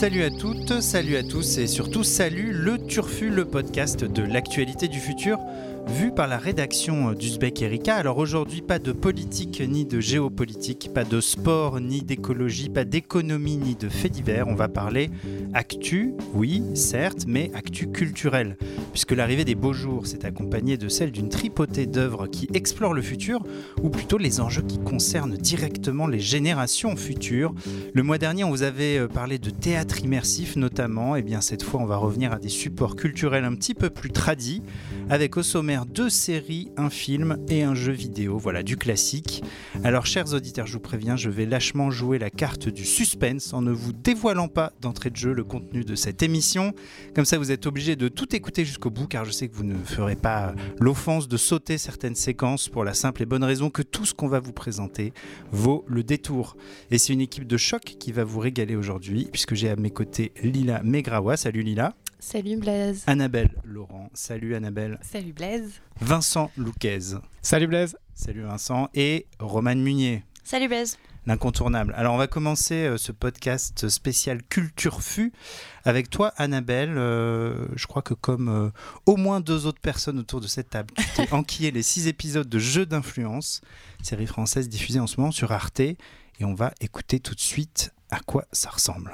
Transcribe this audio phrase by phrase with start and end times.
[0.00, 4.88] Salut à toutes, salut à tous et surtout salut le Turfu, le podcast de l'actualité
[4.88, 5.38] du futur
[5.88, 7.96] vu par la rédaction d'Uzbek Erika.
[7.96, 13.58] Alors aujourd'hui, pas de politique ni de géopolitique, pas de sport ni d'écologie, pas d'économie
[13.58, 14.48] ni de faits divers.
[14.48, 15.10] On va parler
[15.52, 18.56] actu, oui, certes, mais actu culturel,
[18.92, 23.02] puisque l'arrivée des beaux jours s'est accompagnée de celle d'une tripotée d'œuvres qui explorent le
[23.02, 23.42] futur,
[23.82, 27.54] ou plutôt les enjeux qui concernent directement les générations futures.
[27.94, 31.62] Le mois dernier, on vous avait euh, parlé de théâtre immersif notamment, et bien cette
[31.62, 34.62] fois, on va revenir à des supports culturels un petit peu plus tradis,
[35.08, 38.38] avec au sommet deux séries, un film et un jeu vidéo.
[38.38, 39.42] Voilà, du classique.
[39.84, 43.62] Alors, chers auditeurs, je vous préviens, je vais lâchement jouer la carte du suspense en
[43.62, 46.74] ne vous dévoilant pas d'entrée de jeu le contenu de cette émission.
[47.14, 49.64] Comme ça, vous êtes obligé de tout écouter jusqu'au bout, car je sais que vous
[49.64, 53.82] ne ferez pas l'offense de sauter certaines séquences pour la simple et bonne raison que
[53.82, 55.12] tout ce qu'on va vous présenter
[55.50, 56.56] vaut le détour.
[56.90, 59.90] Et c'est une équipe de choc qui va vous régaler aujourd'hui, puisque j'ai à mes
[59.90, 61.36] côtés Lila Megrawa.
[61.36, 61.94] Salut Lila.
[62.18, 63.04] Salut Blaise.
[63.06, 64.10] Annabelle Laurent.
[64.14, 64.98] Salut Annabelle.
[65.02, 65.80] Salut Blaise.
[66.00, 67.16] Vincent Louquez.
[67.42, 67.96] Salut Blaise.
[68.14, 68.88] Salut Vincent.
[68.94, 70.22] Et Romane Munier.
[70.44, 70.98] Salut Blaise.
[71.26, 71.92] L'incontournable.
[71.96, 75.32] Alors on va commencer euh, ce podcast spécial Culture Fu
[75.84, 76.96] avec toi Annabelle.
[76.96, 78.70] Euh, je crois que comme euh,
[79.04, 82.48] au moins deux autres personnes autour de cette table, tu t'es enquillé les six épisodes
[82.48, 83.60] de Jeux d'influence,
[84.02, 85.80] série française diffusée en ce moment sur Arte.
[85.80, 85.96] Et
[86.40, 89.12] on va écouter tout de suite à quoi ça ressemble.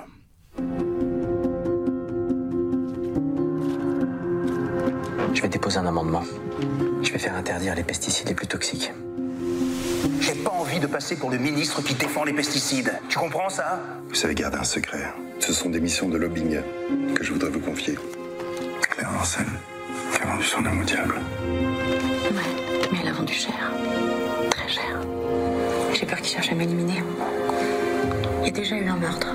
[5.34, 6.22] Je vais déposer un amendement.
[7.02, 8.92] Je vais faire interdire les pesticides les plus toxiques.
[10.20, 12.92] J'ai pas envie de passer pour le ministre qui défend les pesticides.
[13.08, 13.80] Tu comprends ça?
[14.08, 15.04] Vous savez garder un secret.
[15.40, 16.60] Ce sont des missions de lobbying
[17.14, 17.96] que je voudrais vous confier.
[18.90, 19.46] Claire Lancel,
[20.12, 21.14] qui a vendu son âme au diable.
[22.30, 23.72] Ouais, mais elle a vendu cher.
[24.50, 25.00] Très cher.
[25.92, 27.02] J'ai peur qu'il cherche à m'éliminer.
[28.40, 29.28] Il y a déjà eu un meurtre.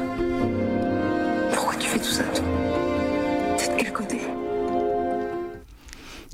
[1.53, 2.41] Pourquoi tu fais tout ça C'est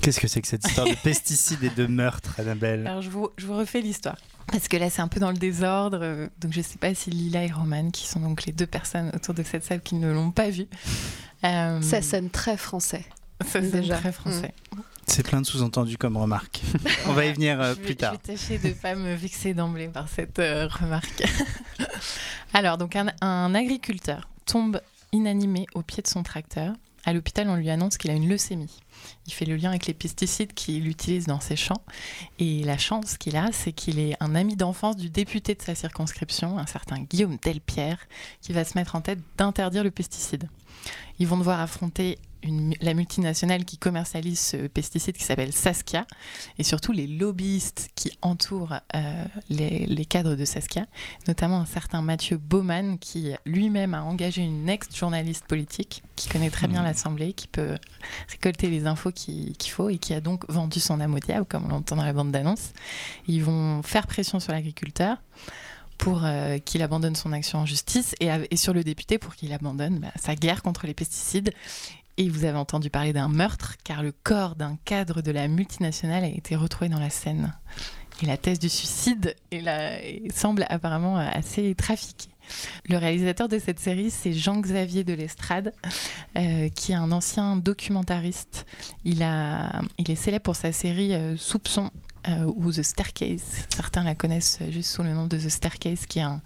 [0.08, 3.28] Qu'est-ce que c'est que cette histoire de pesticides et de meurtre, Annabelle Alors je vous,
[3.36, 4.16] je vous refais l'histoire.
[4.46, 5.98] Parce que là, c'est un peu dans le désordre.
[6.00, 8.66] euh, Donc je ne sais pas si Lila et Roman, qui sont donc les deux
[8.66, 10.64] personnes autour de cette salle qui ne l'ont pas vu.
[11.44, 13.04] euh, Ça sonne très français.
[13.44, 13.98] ça sonne déjà.
[13.98, 14.54] très français.
[15.06, 16.62] C'est plein de sous-entendus comme remarque.
[17.06, 18.14] On va y venir euh, plus tard.
[18.26, 21.22] Je vais tâcher de ne pas me vexer d'emblée par cette euh, remarque.
[22.54, 24.80] Alors, donc, un, un agriculteur tombe
[25.12, 26.72] inanimé au pied de son tracteur.
[27.04, 28.80] À l'hôpital, on lui annonce qu'il a une leucémie.
[29.26, 31.82] Il fait le lien avec les pesticides qu'il utilise dans ses champs.
[32.38, 35.74] Et la chance qu'il a, c'est qu'il est un ami d'enfance du député de sa
[35.74, 38.00] circonscription, un certain Guillaume Delpierre,
[38.42, 40.48] qui va se mettre en tête d'interdire le pesticide.
[41.18, 46.06] Ils vont devoir affronter une- la multinationale qui commercialise ce pesticide qui s'appelle Saskia
[46.58, 50.86] et surtout les lobbyistes qui entourent euh, les, les cadres de Saskia,
[51.26, 56.68] notamment un certain Mathieu Baumann qui lui-même a engagé une ex-journaliste politique qui connaît très
[56.68, 56.86] bien Mhm.
[56.86, 57.76] l'Assemblée, qui peut
[58.28, 61.46] récolter les infos qui- qu'il faut et qui a donc vendu son âme au diable,
[61.46, 62.72] comme on l'entend dans la bande d'annonce.
[63.26, 65.16] Ils vont faire pression sur l'agriculteur
[65.98, 69.98] pour euh, qu'il abandonne son action en justice et sur le député pour qu'il abandonne
[69.98, 71.52] bah, sa guerre contre les pesticides.
[72.20, 76.24] Et vous avez entendu parler d'un meurtre, car le corps d'un cadre de la multinationale
[76.24, 77.54] a été retrouvé dans la Seine.
[78.22, 79.36] Et la thèse du suicide
[80.34, 82.30] semble apparemment euh, assez trafiquée.
[82.88, 85.72] Le réalisateur de cette série, c'est Jean-Xavier de l'Estrade,
[86.36, 88.66] euh, qui est un ancien documentariste.
[89.04, 91.90] Il est célèbre pour sa série euh, Soupçon
[92.26, 93.66] euh, ou The Staircase.
[93.72, 96.40] Certains la connaissent juste sous le nom de The Staircase, qui est un-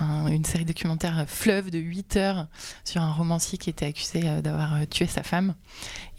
[0.00, 2.46] un- une série documentaire fleuve de 8 heures
[2.84, 5.54] sur un romancier qui était accusé euh, d'avoir euh, tué sa femme.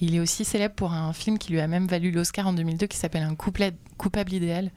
[0.01, 2.87] Il est aussi célèbre pour un film qui lui a même valu l'Oscar en 2002
[2.87, 4.71] qui s'appelle Un couplet- coupable idéal.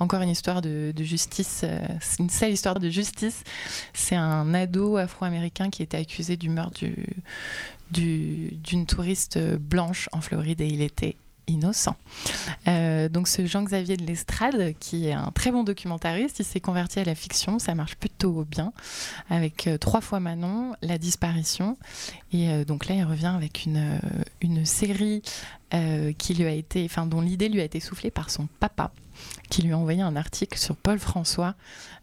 [0.00, 3.42] Encore une histoire de, justice, euh, c'est une seule histoire de justice.
[3.94, 7.06] C'est un ado afro-américain qui était accusé du meurtre du-
[7.90, 11.16] du- d'une touriste blanche en Floride et il était
[11.48, 11.96] innocent.
[12.68, 17.00] Euh, donc ce Jean-Xavier de l'Estrade, qui est un très bon documentariste, il s'est converti
[17.00, 18.72] à la fiction, ça marche plutôt bien,
[19.30, 21.76] avec euh, trois fois Manon, La disparition,
[22.32, 25.22] et euh, donc là il revient avec une, série
[26.18, 28.90] qui lui a été, enfin, dont l'idée lui a été soufflée par son papa,
[29.50, 31.54] qui lui a envoyé un article sur Paul François,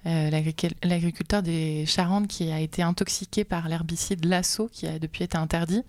[0.06, 5.84] l'agriculteur des Charentes qui a été intoxiqué par l'herbicide Lasso, qui a depuis été interdit,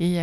[0.00, 0.20] et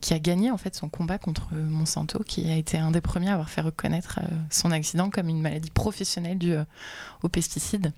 [0.00, 3.30] qui a gagné en fait son combat contre Monsanto, qui a été un des premiers
[3.30, 4.20] à avoir fait reconnaître
[4.50, 6.54] son accident comme une maladie professionnelle due
[7.22, 7.92] aux pesticides.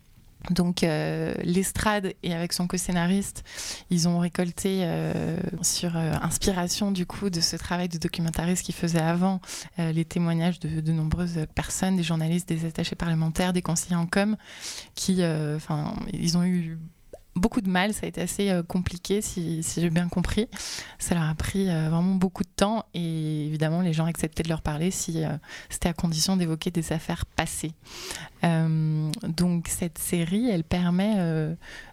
[0.50, 3.44] Donc euh, l'estrade et avec son co-scénariste,
[3.90, 8.74] ils ont récolté euh, sur euh, inspiration du coup de ce travail de documentariste qu'ils
[8.74, 9.40] faisaient avant
[9.78, 14.36] les témoignages de, de, nombreuses personnes, des journalistes, des attachés parlementaires, des conseillers en com,
[14.94, 16.78] qui, enfin, ils ont eu
[17.34, 20.48] beaucoup de mal, ça a été assez euh, compliqué si, j'ai bien compris.
[20.98, 24.48] Ça leur a pris euh, vraiment beaucoup de temps et évidemment les gens acceptaient de
[24.48, 25.30] leur parler si euh,
[25.68, 27.72] c'était à condition d'évoquer des affaires passées.
[28.42, 31.16] donc cette série, elle permet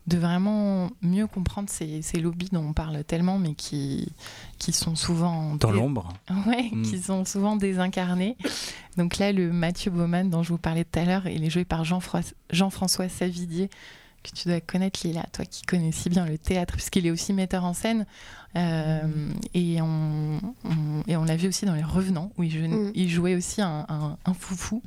[0.08, 4.12] de vraiment mieux comprendre ces, lobbies dont on parle tellement mais qui,
[4.58, 5.56] qui sont souvent...
[5.56, 6.14] Dans l'ombre
[6.48, 6.82] Ouais, mm.
[6.82, 8.36] qui sont souvent désincarnés.
[8.98, 11.66] Donc là, le Mathieu Baumann dont je vous parlais tout à l'heure, il est joué
[11.66, 13.70] par Jean-François Savidier
[14.24, 17.34] que tu dois connaître, Lila, toi qui connais si bien le théâtre, puisqu'il est aussi
[17.34, 18.06] metteur en scène.
[18.56, 20.40] Euh, et, on,
[21.08, 23.08] et on l'a vu aussi dans Les Revenants, où il, mm.
[23.08, 24.82] jouait aussi un, un, foufou.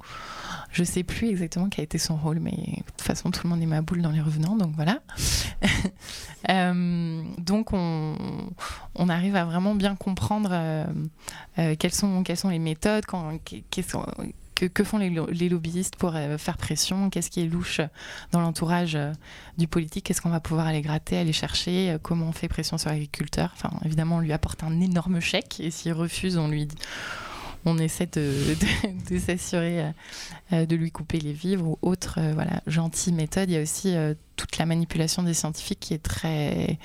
[0.73, 3.51] Je sais plus exactement quel a été son rôle, mais de toute façon, tout le
[3.51, 5.01] monde est ma boule dans Les Revenants, donc voilà.
[6.51, 8.17] Euh, donc, on,
[8.97, 10.85] on, arrive à vraiment bien comprendre euh,
[11.79, 13.39] quelles, sont, quelles sont les méthodes, quand,
[13.89, 14.05] sont,
[14.67, 17.11] que, font les, lobbyistes pour euh, faire pression?
[17.11, 17.81] Qu'est-ce qui est louche
[18.31, 19.13] dans l'entourage euh,
[19.59, 20.05] du politique?
[20.05, 21.91] Qu'est-ce qu'on va pouvoir aller gratter, aller chercher?
[21.91, 23.51] Euh, Comment on fait pression sur l'agriculteur?
[23.55, 26.69] Enfin, évidemment, on lui apporte un énorme chèque et s'il refuse, on lui
[27.65, 28.33] on essaie de,
[29.25, 29.93] s'assurer
[30.51, 33.49] de lui couper les vivres ou autre voilà gentille méthode.
[33.49, 33.95] Il y a aussi
[34.35, 36.77] toute la manipulation des scientifiques qui est très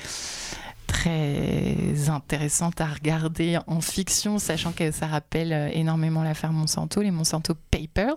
[1.07, 7.12] très intéressante à regarder en fiction, sachant que ça rappelle euh, énormément l'affaire Monsanto, les
[7.12, 8.15] Monsanto Papers.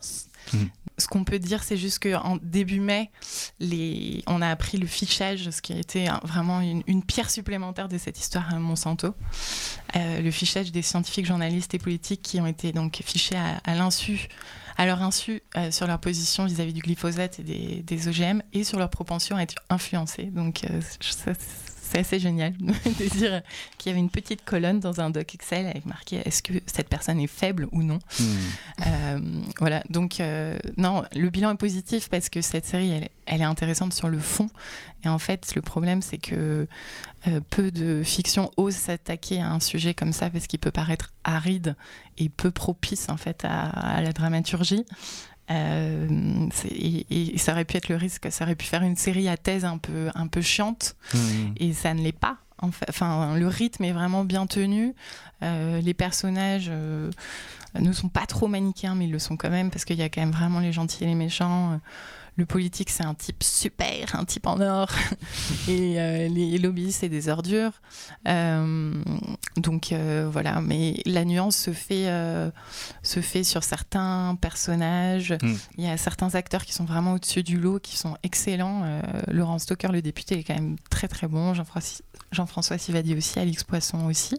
[0.53, 0.69] Mhm.
[0.99, 3.11] Ce qu'on peut dire, c'est juste qu'en début mai,
[3.59, 4.23] les...
[4.27, 8.19] on a appris le fichage, ce qui a été vraiment une, pierre supplémentaire de cette
[8.19, 9.15] histoire à Monsanto.
[9.97, 14.29] Euh, le fichage des scientifiques, journalistes et politiques qui ont été donc fichés à, l'insu
[14.77, 18.65] à leur insu euh, sur leur position vis-à-vis du glyphosate et des, des, OGM et
[18.65, 20.25] sur leur propension à être influencés.
[20.25, 20.67] Donc
[21.01, 21.33] ça,
[21.91, 23.43] c'est assez génial de dire
[23.79, 26.89] qu'il y avait une petite colonne dans un doc Excel avec marqué est-ce que cette
[26.89, 27.99] personne est faible ou non?
[28.19, 28.25] Hmm.
[28.87, 29.19] Euh,
[29.59, 33.93] voilà, donc euh, non, le bilan est positif parce que cette série, elle, est intéressante
[33.93, 34.51] sur le fond.
[35.05, 36.69] Et en fait, le problème, c'est que
[37.27, 41.13] euh, peu de fiction osent s'attaquer à un sujet comme ça parce qu'il peut paraître
[41.25, 41.75] aride
[42.19, 44.85] et peu propice en fait à la dramaturgie.
[45.51, 49.37] Euh, et, ça aurait pu être le risque, ça aurait pu faire une série à
[49.37, 51.19] thèse un peu, un peu chiante, mmh.
[51.57, 52.37] et ça ne l'est pas.
[52.63, 54.95] Enfin, le rythme est vraiment bien tenu.
[55.43, 57.11] Euh, les personnages euh,
[57.79, 60.09] ne sont pas trop manichéens, mais ils le sont quand même, parce qu'il y a
[60.09, 61.79] quand même vraiment les gentils et les méchants
[62.41, 64.89] le politique, c'est un type super, un type en or,
[65.69, 67.73] et euh, les lobbies, c'est des ordures.
[68.27, 68.95] Euh,
[69.57, 72.09] donc euh, voilà, mais la nuance se fait,
[73.03, 75.35] se fait sur certains personnages.
[75.43, 75.55] Hmm.
[75.77, 79.01] Il y a certains acteurs qui sont vraiment au-dessus du lot, qui sont excellents.
[79.29, 81.53] Laurent Stoker, le député, est quand même très très bon.
[82.33, 84.37] Jean-François Sivadi aussi, Alix Poisson aussi.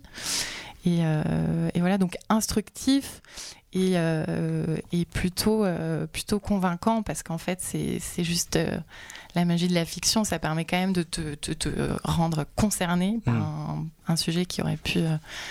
[0.85, 3.21] Et, et, voilà, donc instructif
[3.73, 8.77] et, euh, et plutôt, euh, plutôt convaincant parce qu'en fait, c'est juste euh,
[9.33, 10.23] la magie de la fiction.
[10.23, 11.69] Ça permet quand même de te, te,
[12.03, 13.89] rendre concerné par mm.
[14.07, 14.99] un, sujet qui aurait pu.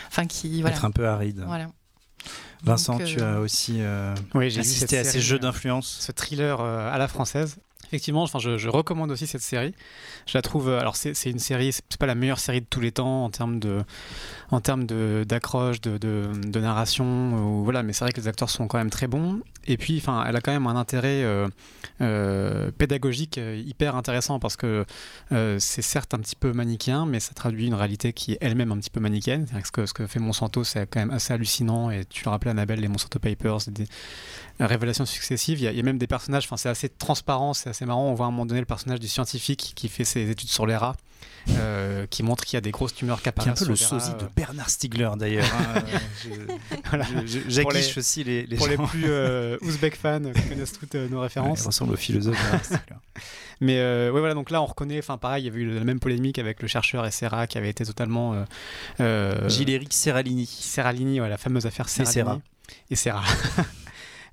[0.08, 0.60] enfin, qui.
[0.60, 0.76] Voilà.
[0.76, 1.42] Être un peu aride.
[1.46, 1.68] Voilà.
[2.62, 3.80] Vincent, tu as aussi
[4.34, 5.98] oui, assisté à ces jeux d'influence.
[6.00, 7.56] Ce thriller à la française
[7.86, 9.74] effectivement, enfin, je, recommande aussi cette série.
[10.26, 10.68] Je la trouve.
[10.68, 13.58] Alors, c'est une série, c'est pas la meilleure série de tous les temps en termes
[13.58, 13.82] de,
[14.50, 17.82] en termes d'accroche, de, de, narration, voilà.
[17.82, 19.40] Mais c'est vrai que les acteurs sont quand même très bons.
[19.66, 21.46] Et puis, enfin, elle a quand même un intérêt euh,
[22.00, 24.84] euh, pédagogique euh, hyper intéressant parce que
[25.58, 28.78] c'est certes un petit peu manichéen, mais ça traduit une réalité qui est elle-même un
[28.78, 29.46] petit peu manichéenne.
[29.64, 31.90] Ce que, ce que fait Monsanto, c'est quand même assez hallucinant.
[31.90, 33.86] Et tu le rappelais, Annabelle, les Monsanto Papers, des,
[34.58, 35.60] révélations successives.
[35.60, 38.08] Il y, a, même des personnages, enfin, c'est assez transparent, c'est assez marrant.
[38.08, 40.66] On voit à un moment donné le personnage du scientifique qui fait ses études sur
[40.66, 40.96] les rats.
[42.10, 43.54] Qui montre qu'il y a des des tumeurs qui apparaissent.
[43.54, 45.44] Qui un peu le sosie de Bernard Stiegler d'ailleurs.
[45.54, 45.82] Hein.
[46.88, 47.04] voilà.
[47.46, 51.60] J'aguiche aussi les, Pour les plus euh, ouzbek fans qui connaissent toutes euh, nos références.
[51.60, 52.38] il ressemble au philosophe
[53.60, 56.00] Mais ouais, voilà, donc là on reconnaît, enfin pareil, il y avait eu la même
[56.00, 58.46] polémique avec le chercheur Essera qui avait été totalement.
[58.98, 60.46] Gilles-Éric Serralini.
[60.46, 62.40] Serralini, ouais, la fameuse affaire Serralini.
[62.88, 63.22] Et Serra.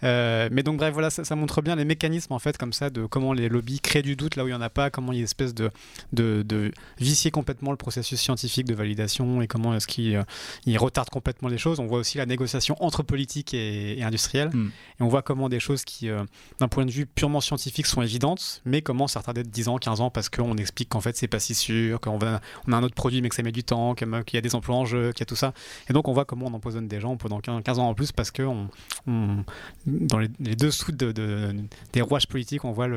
[0.04, 2.89] Euh, mais donc bref, voilà, ça, ça, montre bien les mécanismes en fait comme ça
[2.89, 5.12] de comment les lobbies créent du doute là où il y en a pas, comment
[5.12, 5.72] il y a une espèce de,
[6.13, 10.24] de, de vicier complètement le processus scientifique de validation et comment est-ce qu'il
[10.66, 11.80] il retarde complètement les choses.
[11.80, 14.72] On voit aussi la négociation entre politique et, et industriel Mm.
[15.00, 16.24] et on voit comment des choses qui, euh,
[16.60, 19.77] d'un point de vue purement scientifique, sont évidentes, mais comment ça retarde de 10 ans,
[19.77, 22.77] 15 ans parce qu'on explique qu'en fait c'est pas si sûr, qu'on va, on a
[22.77, 24.86] un autre produit mais que ça met du temps, qu'il y a des emplois en
[24.86, 25.54] jeu, qu'il y a tout ça.
[25.89, 28.32] Et donc on voit comment on empoisonne des gens pendant 15 ans en plus parce
[28.32, 28.70] que on,
[29.08, 29.44] on-
[29.88, 31.56] dans les, les dessous de, de-
[31.94, 32.88] des rouages politiques, on voit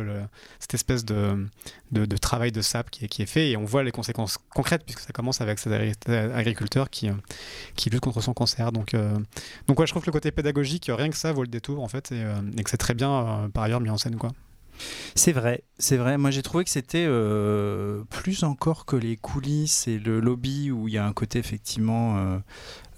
[0.59, 1.47] cette espèce de,
[2.17, 5.41] travail de sap qui est, fait et on voit les conséquences concrètes puisque ça commence
[5.41, 5.95] avec cet agri-
[6.35, 7.15] agriculteur qui, euh,
[7.77, 8.73] qui lutte contre son cancer.
[8.73, 9.17] Donc, euh,
[9.69, 11.89] donc ouais, je trouve que le côté pédagogique, rien que ça vaut le détour en
[11.89, 14.17] fait et, euh, que c'est très bien euh, par ailleurs mis en scène.
[15.15, 16.17] C'est vrai, c'est vrai.
[16.17, 20.89] Moi, j'ai trouvé que c'était euh, plus encore que les coulisses et le lobby où
[20.89, 22.39] il y a un côté effectivement euh,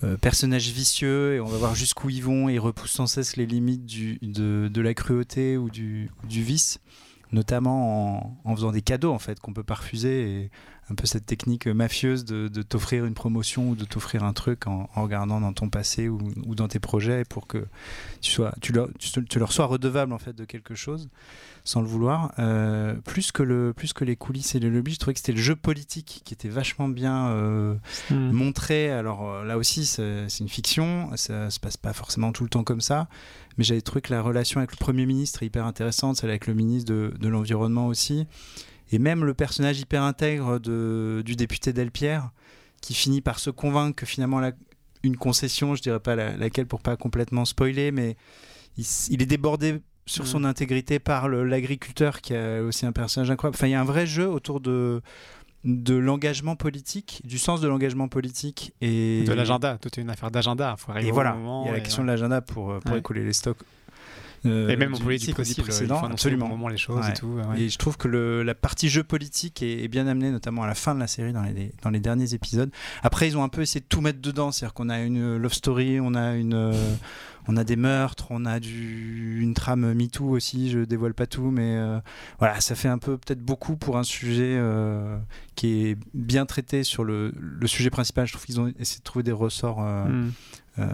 [0.02, 3.46] euh, personnage vicieux et on va voir jusqu'où ils vont et repoussent sans cesse les
[3.46, 6.80] limites du, de, de la cruauté ou du, du vice,
[7.30, 10.50] notamment en, en faisant des cadeaux en fait qu'on peut pas refuser
[10.92, 14.66] un peu cette technique mafieuse de, de t'offrir une promotion ou de t'offrir un truc
[14.66, 17.64] en, en regardant dans ton passé ou, ou dans tes projets pour que
[18.20, 21.08] tu sois, tu leur, tu, tu leur sois redevable en fait de quelque chose
[21.64, 22.32] sans le vouloir.
[22.38, 25.32] Euh, plus, que le, plus que les coulisses et les lobbies, je trouvais que c'était
[25.32, 27.74] le jeu politique qui était vachement bien euh,
[28.10, 28.90] montré.
[28.90, 32.50] Alors euh, là aussi, c'est c'est une fiction, ça se passe pas forcément tout le
[32.50, 33.08] temps comme ça,
[33.56, 36.46] mais j'avais trouvé que la relation avec le Premier ministre est hyper intéressante, celle avec
[36.46, 38.26] le ministre de, de l'Environnement aussi,
[38.92, 42.30] et même le personnage hyper intègre de, du député Delpierre,
[42.80, 44.52] qui finit par se convaincre que finalement la-
[45.02, 48.16] une concession, je dirais pas la- laquelle pour pas complètement spoiler, mais
[48.76, 53.56] il, est débordé sur son intégrité par l'agriculteur qui a aussi un personnage incroyable.
[53.56, 55.00] Enfin, il y a un vrai jeu autour de
[55.64, 60.32] de l'engagement politique, du sens de l'engagement politique et De l'agenda, tout est une affaire
[60.32, 60.74] d'agenda.
[61.00, 62.98] Et voilà, il y a la et, question de l'agenda pour, euh, pour Ouais.
[62.98, 63.58] écouler les stocks.
[64.44, 66.46] Euh, Et même en du- du politique produit aussi, le- précédent, au absolument.
[66.46, 67.10] bon moment les choses Ouais.
[67.10, 67.26] et tout.
[67.28, 67.60] ouais.
[67.62, 70.66] Et je trouve que le- la partie jeu politique est, est bien amenée, notamment à
[70.66, 72.70] la fin de la série, dans les, dans les derniers épisodes.
[73.02, 75.52] Après, ils ont un peu essayé de tout mettre dedans, c'est-à-dire qu'on a une love
[75.54, 76.72] story, on a une, euh,
[77.48, 80.70] on a des meurtres, on a du, une trame MeToo aussi.
[80.70, 81.98] Je dévoile pas tout, mais euh,
[82.38, 85.18] voilà, ça fait un peu peut-être beaucoup pour un sujet euh,
[85.56, 88.26] qui est bien traité sur le, le sujet principal.
[88.26, 89.78] Je trouve qu'ils ont essayé de trouver des ressorts.
[89.80, 90.32] euh, Mm.
[90.78, 90.86] Euh,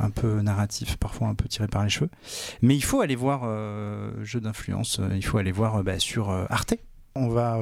[0.00, 2.10] un peu narratif, parfois un peu tiré par les cheveux.
[2.60, 5.98] Mais il faut aller voir euh, Jeu d'influence, euh, il faut aller voir euh, bah,
[5.98, 6.74] sur Arte.
[7.14, 7.60] On va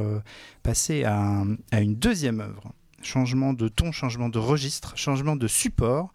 [0.62, 2.73] passer à, à une deuxième œuvre.
[3.02, 6.12] Changement de ton, changement de registre, changement de support.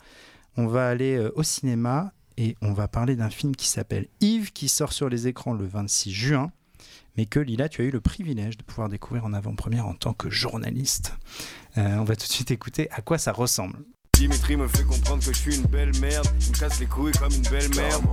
[0.56, 4.70] On va aller au cinéma et on va parler d'un film qui s'appelle Yves, qui
[4.70, 6.52] sort sur les écrans le 26 juin,
[7.18, 10.14] mais que Lila, tu as eu le privilège de pouvoir découvrir en avant-première en tant
[10.14, 11.14] que journaliste.
[11.76, 13.80] On va tout de suite écouter à quoi ça ressemble.
[14.16, 16.28] Dimitri me fait comprendre que je suis une belle merde.
[16.42, 18.04] Il me casse les couilles comme une belle merde.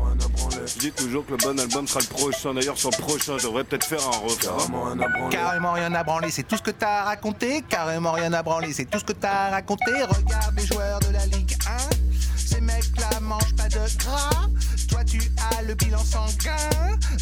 [0.67, 2.55] Je dis toujours que le bon album sera le prochain.
[2.55, 5.29] D'ailleurs, sur le prochain, je devrais peut-être faire un refrain.
[5.31, 7.63] Carrément rien à branler, c'est tout ce que t'as raconté.
[7.69, 9.93] Carrément rien à branler, c'est tout ce que t'as raconté.
[9.93, 12.12] Regarde les joueurs de la Ligue 1.
[12.53, 14.49] Ces mecs-là mangent pas de gras.
[14.89, 16.57] Toi, tu as le bilan sanguin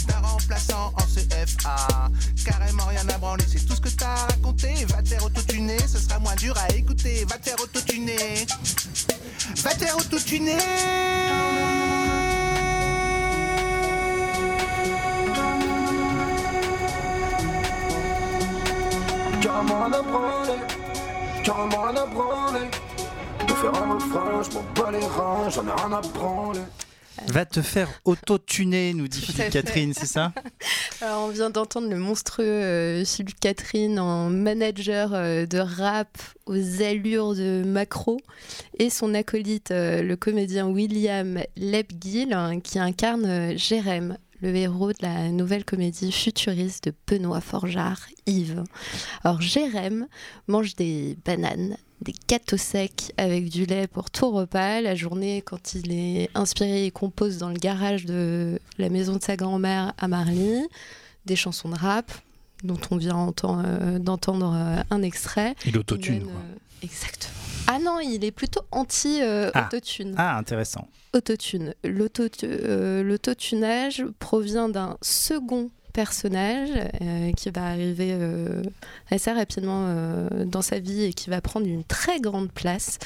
[0.08, 2.10] d'un remplaçant en CFA.
[2.44, 4.84] Carrément rien à branler, c'est tout ce que t'as raconté.
[4.87, 7.25] Va te faire autotuner, ce sera moins dur à écouter.
[7.26, 8.46] Va te faire autotuner.
[9.62, 10.58] Va te faire autotuner.
[21.90, 22.60] Rien à branler?
[22.60, 22.89] De
[23.61, 25.50] faire un refrain, je m'en bats les reins.
[25.50, 26.61] J'en ai rien à branler.
[27.26, 29.50] Va te faire auto-tuner, nous dit Philippe.
[29.50, 30.33] Catherine, c'est ça?
[31.02, 36.83] Alors, on vient d'entendre le monstrueux euh, Philippe Catherine en manager euh, de rap aux
[36.83, 38.19] allures de macro
[38.79, 44.93] et son acolyte, euh, le comédien William Lebguil, hein, qui incarne euh, Jérém, le héros
[44.93, 48.64] de la nouvelle comédie futuriste de Benoît Forjard, Yves.
[49.25, 50.07] Alors, Jérém
[50.47, 54.80] mange des bananes, des gâteaux secs avec du lait pour tout repas.
[54.80, 59.23] La journée, quand il est inspiré, il compose dans le garage de la maison de
[59.23, 60.62] sa grand-mère à Marly
[61.26, 62.11] des chansons de rap
[62.64, 65.54] dont on vient euh, d'entendre euh, un extrait.
[65.66, 67.35] Il autotune, euh, exactement.
[67.66, 70.14] Ah non, il est plutôt anti-autotune.
[70.16, 70.88] Ah, intéressant.
[71.12, 71.75] Autotune.
[71.85, 76.70] L'auto- euh, L'autotunage provient d'un second personnage
[77.00, 78.62] euh, qui va arriver euh,
[79.11, 82.99] assez rapidement euh, dans sa vie et qui va prendre une très grande place.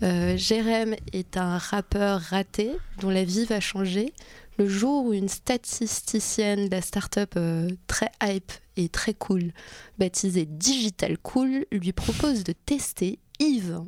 [0.00, 4.12] Jérém est un rappeur raté dont la vie va changer
[4.58, 7.38] le jour où une statisticienne de la start-up
[7.86, 9.52] très hype et très cool,
[9.98, 13.80] baptisée Digital Cool, lui propose de tester Yves,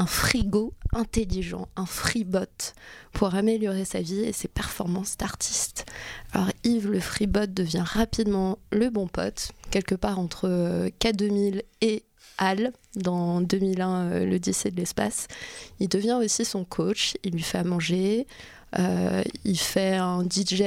[0.00, 2.72] un frigo intelligent, un freebot
[3.12, 5.84] pour améliorer sa vie et ses performances d'artiste.
[6.32, 12.02] Alors Yves le freebot devient rapidement le bon pote, quelque part entre euh, K2000 et
[12.38, 15.28] HAL dans 2001, euh, l'Odyssée de l'espace.
[15.80, 18.26] Il devient aussi son coach, il lui fait à manger,
[18.78, 20.62] euh, il fait un DJ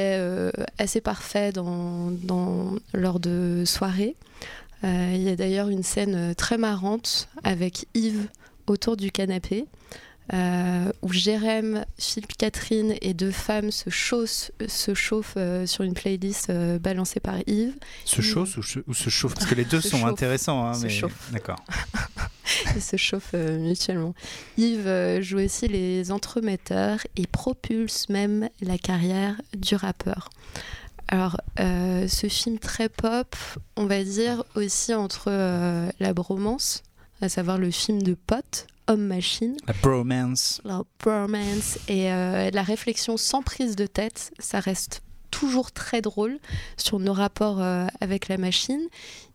[0.78, 4.16] assez parfait dans, dans- lors de soirées.
[4.84, 8.28] Il y a d'ailleurs une scène très marrante avec Yves
[8.67, 9.65] autour du canapé.
[10.32, 16.50] euh, où Jérém, Philippe Catherine et deux femmes se se chauffent euh, sur une playlist
[16.50, 17.75] euh, balancée par Yves.
[18.05, 20.05] Se chausse ou, se chauffe Parce que les deux sont chauffe.
[20.10, 20.65] intéressants.
[20.65, 21.01] hein, Se mais...
[21.34, 21.60] D'accord.
[22.75, 24.13] Ils se chauffent euh, mutuellement.
[24.58, 30.29] Yves euh, joue aussi les entremetteurs et propulse même la carrière du rappeur.
[31.10, 33.36] Alors, euh, ce film très pop,
[33.75, 36.82] on va dire aussi entre euh, la bromance,
[37.24, 40.62] à savoir le film de potes, homme-machine, La bromance.
[40.65, 45.01] la bromance et euh, la réflexion sans prise de tête, ça reste
[45.32, 46.38] toujours très drôle
[46.77, 48.82] sur nos rapports euh, avec la machine.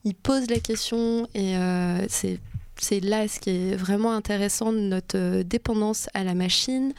[0.04, 2.38] Il pose la question et euh, c'est
[2.80, 6.92] c'est là ce qui est vraiment intéressant de notre euh, dépendance à la machine.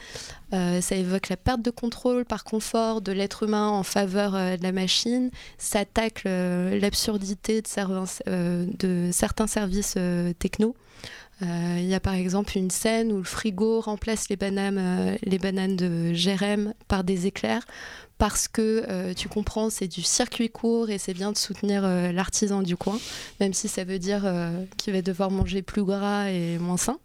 [0.52, 4.56] Euh, ça évoque la perte de contrôle par confort de l'être humain en faveur euh,
[4.56, 5.30] de la machine.
[5.58, 9.96] Ça tacle l'absurdité de, de certains services
[10.38, 10.74] techno.
[11.42, 15.16] Euh, Il y a par exemple une scène où le frigo remplace les bananes, euh,
[15.22, 17.64] les bananes de Jérém par des éclairs
[18.18, 22.12] parce que euh, tu comprends, c'est du circuit court et c'est bien de soutenir euh,
[22.12, 22.98] l'artisan du coin,
[23.40, 26.98] même si ça veut dire euh, qu'il va devoir manger plus gras et moins sain.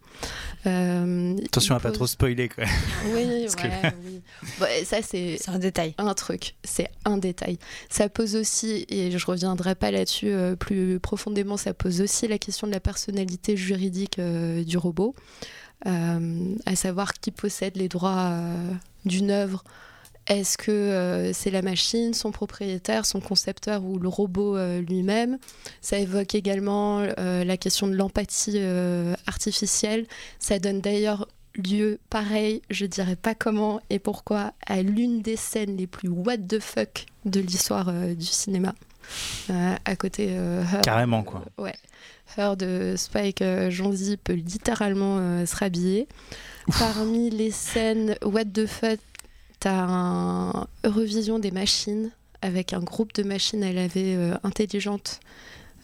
[0.66, 2.48] Euh, Attention à pas pose- trop spoiler.
[2.50, 2.64] Quoi.
[3.14, 4.20] oui, que- oui.
[4.60, 5.94] Bon, ça, c'est un détail.
[5.98, 7.58] Un truc, c'est un détail.
[7.88, 12.38] Ça pose aussi, et je reviendrai pas là-dessus euh, plus profondément, ça pose aussi la
[12.38, 14.25] question de la personnalité juridique euh,
[14.64, 15.14] du robot,
[15.86, 18.72] Euh, à savoir qui possède les droits euh,
[19.04, 19.62] d'une œuvre.
[20.26, 25.38] Est-ce que euh, c'est la machine, son propriétaire, son concepteur ou le robot euh, lui-même?
[25.82, 30.06] Ça évoque également euh, la question de l'empathie euh, artificielle.
[30.38, 35.76] Ça donne d'ailleurs lieu, pareil, je dirais pas comment et pourquoi, à l'une des scènes
[35.76, 38.74] les plus what the fuck de l'histoire euh, du cinéma.
[39.50, 41.42] Euh, à côté euh, Her- Carrément, quoi.
[41.58, 41.74] euh, ouais.
[42.36, 46.08] Her de Spike euh, Jonze peut littéralement euh, se rhabiller.
[46.78, 48.98] Parmi les scènes what the fuck,
[49.60, 52.10] t'as un Eurovision des machines
[52.42, 55.20] avec un groupe de machines à laver euh, intelligentes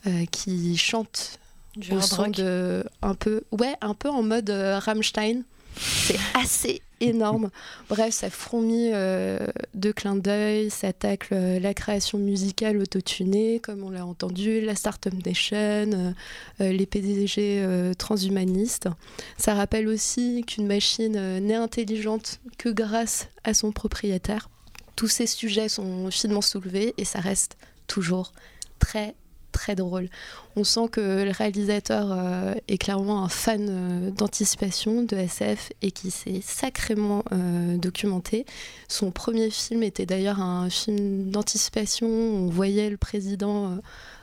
[0.07, 1.39] euh, qui chantent
[1.77, 2.33] Du au son rock.
[2.33, 5.43] de un peu ouais un peu en mode euh, Rammstein
[5.77, 7.51] c'est assez énorme.
[7.89, 9.39] Bref ça fourmille euh,
[9.75, 14.75] de clins d'œil ça tacle euh, la création musicale autotunée comme on l'a entendu la
[14.75, 16.13] Startup Nation euh,
[16.61, 18.89] euh, les PDG euh, transhumanistes.
[19.37, 24.49] Ça rappelle aussi qu'une machine n'est intelligente que grâce à son propriétaire.
[24.95, 27.57] Tous ces sujets sont finement soulevés et ça reste
[27.87, 28.33] toujours
[28.79, 29.15] très
[29.53, 30.09] très drôle.
[30.57, 35.93] On sent que le réalisateur euh, est clairement un fan euh, d'anticipation de SF et
[35.93, 38.45] qui s'est sacrément euh, documenté.
[38.89, 42.09] Son premier film était d'ailleurs un film d'anticipation.
[42.09, 43.79] On voyait le président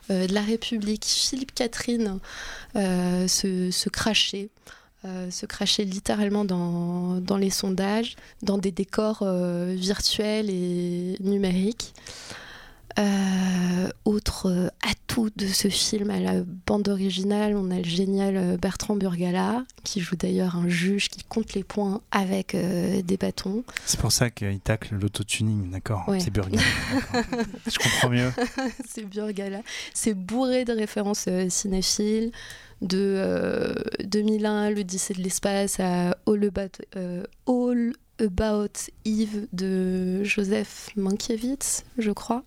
[0.10, 2.20] de la République, Philippe Catherine,
[2.74, 4.50] se, cracher.
[5.04, 11.94] se cracher littéralement dans, les sondages, dans des décors virtuels et numériques.
[13.00, 18.36] Euh, autre euh, atout de ce film à la bande originale, on a le génial
[18.36, 23.16] euh, Bertrand Burgala, qui joue d'ailleurs un juge qui compte les points avec euh, des
[23.16, 23.64] bâtons.
[23.86, 26.20] C'est pour ça qu'il tacle l'autotuning, d'accord Ouais.
[26.20, 26.60] C'est d'accord.
[27.68, 28.32] Je comprends mieux.
[28.88, 29.62] c'est Burgala.
[29.94, 32.32] C'est bourré de références euh, cinéphiles,
[32.82, 40.90] de euh, 2001, l'Odyssée de l'espace, à All About, euh, All About Eve de Joseph
[40.96, 42.44] Mankiewicz, je crois,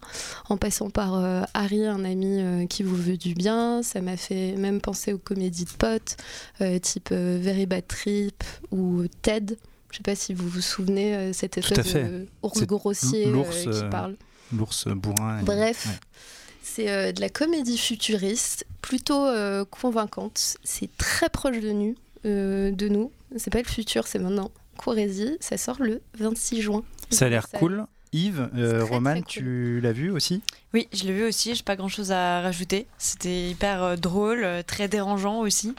[0.48, 3.82] en passant par euh, Harry, un ami euh, qui vous veut du bien.
[3.82, 6.16] Ça m'a fait même penser aux comédies de potes,
[6.60, 9.56] euh, type Very Bad Trip ou Ted.
[9.90, 14.16] Je sais pas si vous vous souvenez, à espèce de ours grossier l'ours, qui parle.
[14.54, 15.42] L'ours bourrin.
[15.42, 16.26] Bref, ouais.
[16.62, 19.26] c'est de la comédie futuriste, plutôt
[19.70, 20.56] convaincante.
[20.64, 21.94] C'est très proche de nous.
[22.24, 23.10] de nous.
[23.36, 24.50] C'est pas le futur, c'est maintenant.
[24.76, 26.82] Courez-y, ça sort le 26 juin.
[27.10, 27.86] Ça a l'air Ça- cool.
[28.14, 29.24] Yves, euh, Roman, cool.
[29.24, 30.42] tu l'as vu aussi?
[30.74, 32.86] Oui, je l'ai vu aussi, j'ai pas grand chose à rajouter.
[32.98, 35.74] C'était hyper euh, drôle, euh, très dérangeant aussi.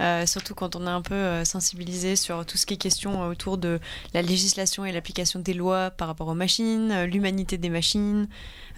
[0.00, 3.20] euh, surtout quand on est un peu euh, sensibilisé sur tout ce qui est question
[3.24, 3.80] euh, autour de
[4.14, 8.28] la législation et l'application des lois par rapport aux machines, euh, l'humanité des machines,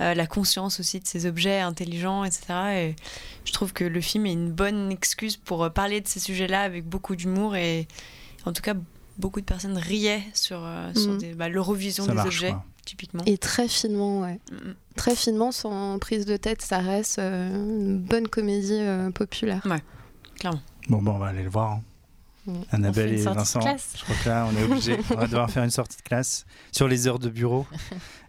[0.01, 2.45] euh, la conscience aussi de ces objets intelligents, etc.
[2.75, 2.97] Et
[3.45, 6.63] je trouve que le film est une bonne excuse pour euh, parler de ces sujets-là
[6.63, 7.87] avec beaucoup d'humour et
[8.47, 8.73] en tout cas
[9.21, 12.65] beaucoup de personnes riaient sur, euh, sur des- bah, l'Eurovision des marche, objets, quoi.
[12.85, 13.23] typiquement.
[13.27, 14.41] Et très finement, ouais.
[14.51, 14.75] Mhm.
[14.97, 19.63] Très finement, sans prise de tête, ça reste euh, une bonne comédie euh, populaire.
[19.71, 19.83] Ouais,
[20.39, 20.61] clairement.
[20.89, 21.73] Bon, bon, on va aller le voir.
[21.73, 21.83] hein.
[22.47, 22.53] Mm.
[22.73, 23.61] Annabelle On fait une et sortie de Vincent.
[23.61, 23.93] classe.
[23.99, 24.97] Je crois que là, on est obligé.
[25.11, 27.67] on va devoir faire une sortie de classe sur les heures de bureau.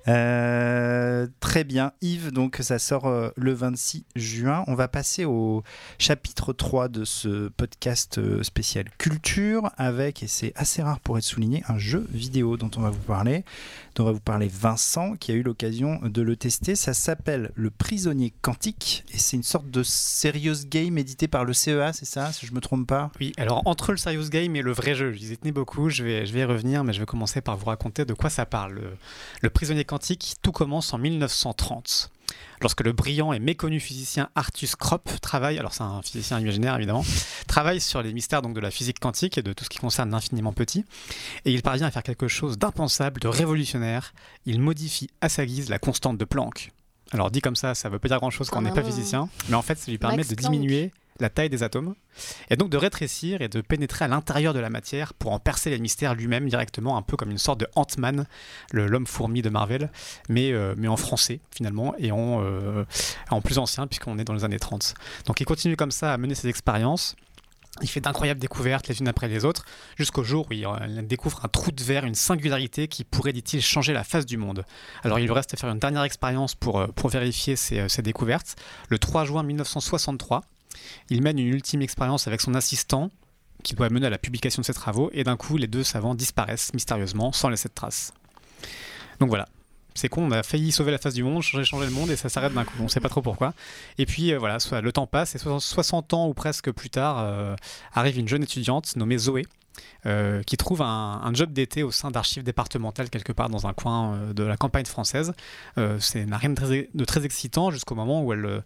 [0.07, 1.91] Euh, très bien.
[2.01, 4.63] Yves, donc ça sort euh, le 26 juin.
[4.67, 5.63] On va passer au
[5.99, 11.23] chapitre 3 de ce podcast euh, spécial culture avec, et c'est assez rare pour être
[11.23, 13.43] souligné, un jeu vidéo dont on va vous parler,
[13.95, 16.75] dont va vous parler Vincent qui a eu l'occasion de le tester.
[16.75, 21.53] Ça s'appelle Le prisonnier quantique et c'est une sorte de serious game édité par le
[21.53, 23.11] CEA, c'est ça, si je me trompe pas?
[23.19, 26.25] Oui, alors entre le serious game et le vrai jeu, j'y tenais beaucoup, je vais,
[26.25, 28.73] je vais y revenir, mais je vais commencer par vous raconter de quoi ça parle.
[28.73, 28.93] Le,
[29.41, 32.11] le prisonnier quantique, tout commence en 1930.
[32.61, 37.03] Lorsque le brillant et méconnu physicien Arthus Kropp travaille, alors c'est un physicien imaginaire évidemment,
[37.45, 40.09] travaille sur les mystères donc de la physique quantique et de tout ce qui concerne
[40.09, 40.85] l'infiniment petit,
[41.43, 44.13] et il parvient à faire quelque chose d'impensable, de révolutionnaire.
[44.45, 46.71] Il modifie à sa guise la constante de Planck.
[47.11, 49.55] Alors dit comme ça, ça veut pas dire grand-chose quand on n'est pas physicien, mais
[49.55, 51.95] en fait ça lui permet Max de diminuer la taille des atomes
[52.49, 55.69] et donc de rétrécir et de pénétrer à l'intérieur de la matière pour en percer
[55.69, 58.25] les mystères lui-même directement, un peu comme une sorte de Ant-Man,
[58.73, 59.89] l'homme fourmi de Marvel,
[60.29, 62.83] mais, euh, mais en français finalement et en, euh,
[63.29, 64.93] en plus ancien puisqu'on est dans les années 30.
[65.25, 67.15] Donc il continue comme ça à mener ses expériences.
[67.81, 69.63] Il fait d'incroyables découvertes les unes après les autres,
[69.95, 73.93] jusqu'au jour où il découvre un trou de verre, une singularité qui pourrait, dit-il, changer
[73.93, 74.65] la face du monde.
[75.03, 78.55] Alors il lui reste à faire une dernière expérience pour, euh, pour vérifier ces découvertes.
[78.89, 80.41] Le 3 juin 1963,
[81.09, 83.11] il mène une ultime expérience avec son assistant,
[83.63, 86.15] qui doit mener à la publication de ses travaux, et d'un coup, les deux savants
[86.15, 88.13] disparaissent mystérieusement, sans laisser de traces.
[89.19, 89.47] Donc voilà.
[89.93, 92.29] C'est con, on a failli sauver la face du monde, changer, le monde, et ça
[92.29, 92.75] s'arrête d'un coup.
[92.79, 93.53] On ne sait pas trop pourquoi.
[93.97, 97.55] Et puis euh, voilà, le temps passe, et 60 ans ou presque plus tard, euh,
[97.93, 99.45] arrive une jeune étudiante nommée Zoé,
[100.05, 103.73] euh, qui trouve un, un job d'été au sein d'archives départementales quelque part dans un
[103.73, 105.33] coin euh, de la campagne française.
[105.77, 108.63] Euh, c'est n'a rien de très, de très excitant jusqu'au moment où elle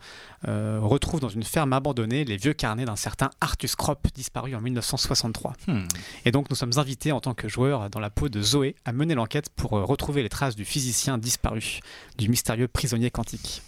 [0.48, 4.62] euh, retrouve dans une ferme abandonnée les vieux carnets d'un certain Arthus Kropp disparu en
[4.62, 5.54] 1963.
[5.68, 5.84] Hmm.
[6.26, 8.92] Et donc nous sommes invités en tant que joueurs dans la peau de Zoé à
[8.92, 11.80] mener l'enquête pour retrouver les traces du physicien disparu,
[12.18, 13.62] du mystérieux prisonnier quantique.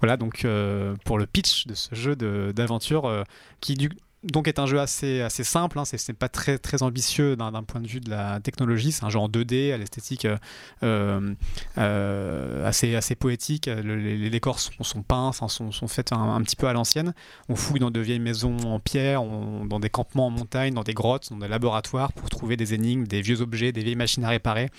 [0.00, 3.24] Voilà donc euh, pour le pitch de ce jeu d'aventure euh,
[3.60, 3.90] qui du
[4.24, 7.80] donc est un jeu assez, assez simple, hein, c'est pas très, très ambitieux d'un point
[7.80, 10.36] de vue de la technologie, c'est un jeu en 2D à l'esthétique euh,
[10.82, 11.34] euh,
[11.78, 16.56] euh, assez, assez poétique, Le- les, décors sont, sont peints, sont, sont faits un, petit
[16.56, 17.14] peu à l'ancienne,
[17.48, 20.82] on fouille dans de vieilles maisons en pierre, on- dans des campements en montagne, dans
[20.82, 24.24] des grottes, dans des laboratoires pour trouver des énigmes, des vieux objets, des vieilles machines
[24.24, 24.70] à réparer,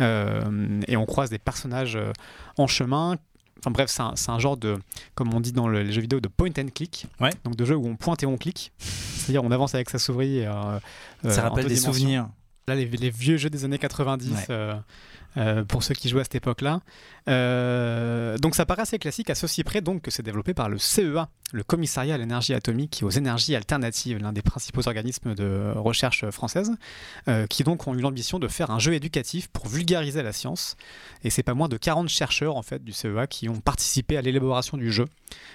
[0.00, 1.98] et on croise des personnages
[2.56, 3.16] en chemin
[3.64, 4.76] Enfin bref, c'est un, genre de,
[5.14, 7.06] comme on dit dans le- les jeux vidéo, de point and click.
[7.44, 8.72] Donc de jeu où on pointe et on clique.
[8.78, 10.44] C'est-à-dire on avance avec sa souris.
[10.44, 10.50] euh,
[11.24, 11.92] euh, Ça en rappelle des dimensions.
[11.92, 12.28] souvenirs.
[12.68, 14.36] Là, les, les vieux jeux des années 90, Ouais.
[14.50, 14.74] euh,
[15.38, 16.80] euh, pour ceux qui jouaient à cette époque-là.
[17.28, 20.76] Euh, donc ça paraît assez classique à ceci près donc que c'est développé par le
[20.76, 25.72] CEA, le Commissariat à l'énergie atomique et aux énergies alternatives, l'un des principaux organismes de
[25.74, 26.72] recherche française,
[27.28, 30.76] euh, qui donc ont eu l'ambition de faire un jeu éducatif pour vulgariser la science.
[31.24, 34.22] Et c'est pas moins de 40 chercheurs en fait du CEA qui ont participé à
[34.22, 35.06] l'élaboration du jeu.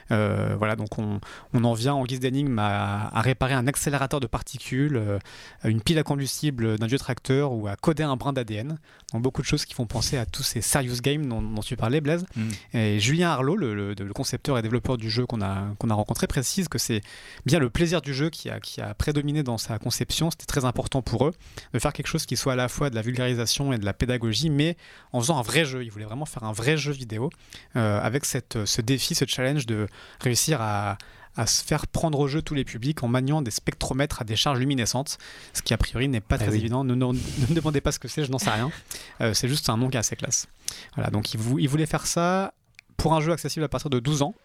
[0.10, 1.20] Voilà, donc on,
[1.54, 5.20] on en vient en guise d'énigme à, réparer un accélérateur de particules,
[5.63, 8.80] une pile à combustible d'un vieux tracteur ou à coder un brin d'ADN.
[9.13, 11.75] Donc beaucoup de choses qui font penser à tous ces serious games dont, dont tu
[11.75, 12.25] parlais, Blaise.
[12.36, 12.49] Mm.
[12.73, 15.93] Et Julien Arlot, le, le- le concepteur et développeur du jeu qu'on a, qu'on a
[15.93, 17.01] rencontré, précise que c'est
[17.45, 20.32] bien le plaisir du jeu qui a, qui a prédominé dans sa conception.
[20.32, 21.34] C'était très important pour eux
[21.73, 23.93] de faire quelque chose qui soit à la fois de la vulgarisation et de la
[23.93, 24.77] pédagogie, mais
[25.12, 25.84] en faisant un vrai jeu.
[25.84, 27.30] Ils voulaient vraiment faire un vrai jeu vidéo
[27.75, 29.88] euh, avec cette, ce défi, ce challenge de
[30.21, 30.97] réussir à
[31.38, 34.36] à se faire prendre au jeu tous les publics en maniant des spectromètres à des
[34.36, 35.17] charges luminescentes,
[35.54, 36.58] ce qui a priori n'est pas Ah très oui.
[36.58, 36.84] évident.
[36.84, 38.71] Ne, ne- ne me demandez pas ce que c'est, je n'en sais rien.
[39.21, 40.47] Euh, c'est juste un nom qui est assez classe.
[40.95, 42.54] Voilà, donc il, vou- il voulait faire ça
[42.97, 44.36] pour un jeu accessible à partir de 12 ans.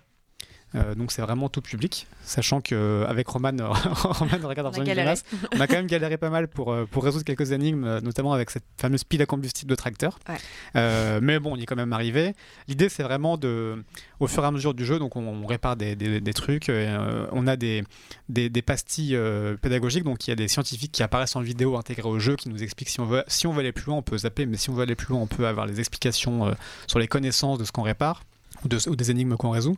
[0.75, 4.85] Euh, donc c'est vraiment tout public, sachant qu'avec Roman, Roman regarde On a.
[5.05, 5.23] Jonas,
[5.55, 8.33] on a quand même galéré pas mal pour, euh, pour résoudre quelques énigmes, euh, notamment
[8.33, 10.19] avec cette fameuse pile à combustible de tracteur.
[10.29, 10.37] Ouais.
[10.77, 12.35] Euh, mais bon, on y est quand même arrivé.
[12.69, 13.85] L'idée, c'est vraiment de,
[14.21, 16.69] au fur et à mesure du jeu, donc on, on répare des, des- des trucs,
[16.71, 17.85] euh, on a des,
[18.29, 21.77] des, des pastilles euh, pédagogiques, donc il y a des scientifiques qui apparaissent en vidéo
[21.77, 23.97] intégrés au jeu, qui nous expliquent si on veut, si on veut aller plus loin,
[23.97, 26.47] on peut zapper, mais si on veut aller plus loin, on peut avoir les explications
[26.47, 26.53] euh,
[26.87, 28.23] sur les connaissances de ce qu'on répare.
[28.65, 29.77] Ou, de- ou des énigmes qu'on résout.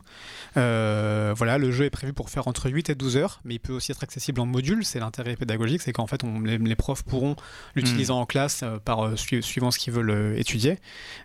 [0.57, 3.59] Euh, voilà, le jeu est prévu pour faire entre 8 et 12 heures, mais il
[3.59, 4.85] peut aussi être accessible en module.
[4.85, 7.35] C'est l'intérêt pédagogique, c'est qu'en fait, on- les, les profs pourront
[7.75, 8.17] l'utiliser Hmm.
[8.17, 10.77] en classe euh, par, euh, sui- suivant ce qu'ils veulent euh, étudier.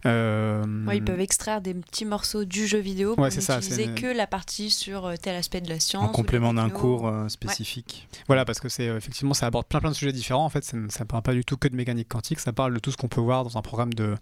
[0.07, 3.57] Euh, Ouais, ils peuvent extraire des petits morceaux du jeu vidéo pour Ouais, c'est ça,
[3.57, 6.05] n'utiliser c'est- que la partie sur tel aspect de la science.
[6.05, 7.29] En complément d'un cours euh, Ouais.
[7.29, 8.09] spécifique.
[8.27, 10.45] Voilà, parce que c'est effectivement, ça aborde plein plein de sujets différents.
[10.45, 12.75] En fait, ça ne ça parle pas du tout que de mécanique quantique, ça parle
[12.75, 14.15] de tout ce qu'on peut voir dans un programme de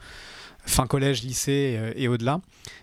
[0.64, 2.40] fin collège, lycée euh, et au-delà.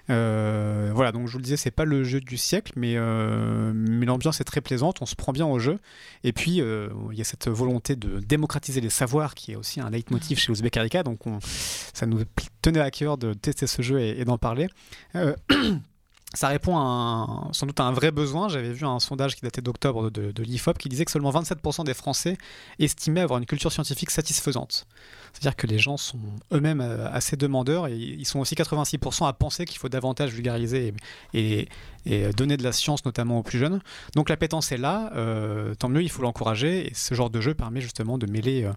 [0.10, 3.72] Euh, voilà, donc je vous le disais, c'est pas le jeu du siècle, mais, euh,
[3.74, 5.80] mais l'ambiance est très plaisante, on se prend bien au jeu.
[6.24, 9.90] Et puis, il y a cette volonté de démocratiser les savoirs qui est aussi un
[9.90, 12.22] leitmotiv chez Uzbek Erika, donc on- ça nous
[12.62, 14.68] tenait à cœur de tester ce jeu et d'en parler.
[16.36, 18.50] Ça répond sans doute à un vrai besoin.
[18.50, 21.94] J'avais vu un sondage qui datait d'octobre de, l'IFOP qui disait que seulement 27% des
[21.94, 22.38] Français
[22.78, 24.86] estimaient avoir une culture scientifique satisfaisante.
[25.34, 26.20] C'est-à-dire que les gens sont
[26.54, 30.94] eux-mêmes euh, assez demandeurs et ils sont aussi 86% à penser qu'il faut davantage vulgariser
[31.34, 31.68] et-
[32.06, 33.82] et donner de la science, notamment aux plus jeunes.
[34.16, 36.88] Donc la pétence est là, euh, tant mieux, il faut l'encourager.
[36.88, 38.72] Et ce genre de jeu permet justement de mêler euh,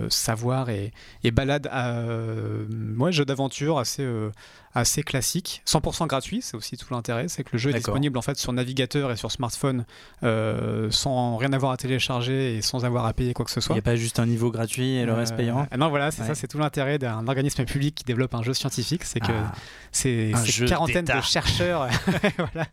[0.00, 0.92] euh, savoir et,
[1.24, 2.64] et balade à euh,
[2.98, 4.30] ouais, jeu d'aventure assez, euh,
[4.74, 8.22] assez classique, 100% gratuit, c'est aussi tout l'intérêt, c'est que le jeu est disponible en
[8.22, 9.84] fait sur navigateur et sur smartphone
[10.22, 13.62] euh, sans rien avoir à télécharger et sans avoir à payer quoi que ce Il
[13.62, 13.74] soit.
[13.74, 15.66] n'y a pas juste un niveau gratuit et le reste Euh, payant?
[15.76, 16.28] Non, voilà, c'est Ouais.
[16.28, 19.52] ça, c'est tout l'intérêt d'un organisme public qui développe un jeu scientifique, c'est que Ah.
[19.90, 20.32] c'est
[20.68, 21.88] quarantaine de chercheurs,
[22.52, 22.66] voilà,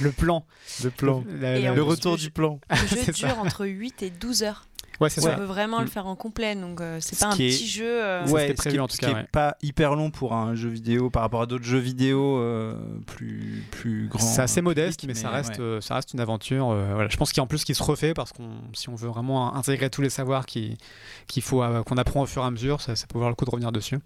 [0.00, 0.44] le plan,
[0.84, 2.60] le plan, La- la- le retour le du plan.
[2.70, 3.12] Le jeu ça.
[3.12, 4.66] dure entre 8 et 12 heures.
[4.98, 5.34] Ouais, c'est On ça.
[5.34, 5.84] peut vraiment Mm.
[5.84, 7.84] le faire en complet, donc euh, c'est Ce pas un est- petit jeu.
[8.02, 9.20] euh, Ouais, ce prévu qui est- en tout ce cas, qui ouais.
[9.20, 12.74] est pas hyper long pour un jeu vidéo par rapport à d'autres jeux vidéo euh,
[13.06, 14.18] plus plus grands.
[14.18, 15.60] C'est assez euh, modeste, mais, ça reste, ouais.
[15.60, 16.70] euh, ça reste une aventure.
[16.70, 17.10] euh, voilà.
[17.10, 19.08] Je pense qu'il y a en plus qui se refait parce qu'on, si on veut
[19.08, 20.78] vraiment intégrer tous les savoirs qui-
[21.26, 23.34] qu'il faut, euh, qu'on apprend au fur et à mesure, ça, ça peut valoir le
[23.36, 23.98] coup de revenir dessus.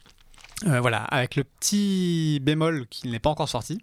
[0.66, 3.80] Euh, voilà, avec le petit bémol qui n'est pas encore sorti.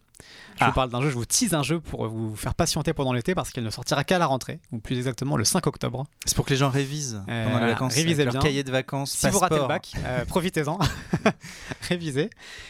[0.58, 0.68] Je Ah.
[0.68, 3.36] vous parle d'un jeu, je vous tease un jeu pour vous faire patienter pendant l'été
[3.36, 6.06] parce qu'il ne sortira qu'à la rentrée, ou plus exactement le 5 octobre.
[6.26, 7.94] C'est pour que les gens révisent Euh, pendant les voilà, vacances.
[7.96, 9.12] révisez leur cahier de vacances.
[9.12, 10.80] Si vous ratez le bac, euh, profitez-en,
[11.90, 12.30] révisez.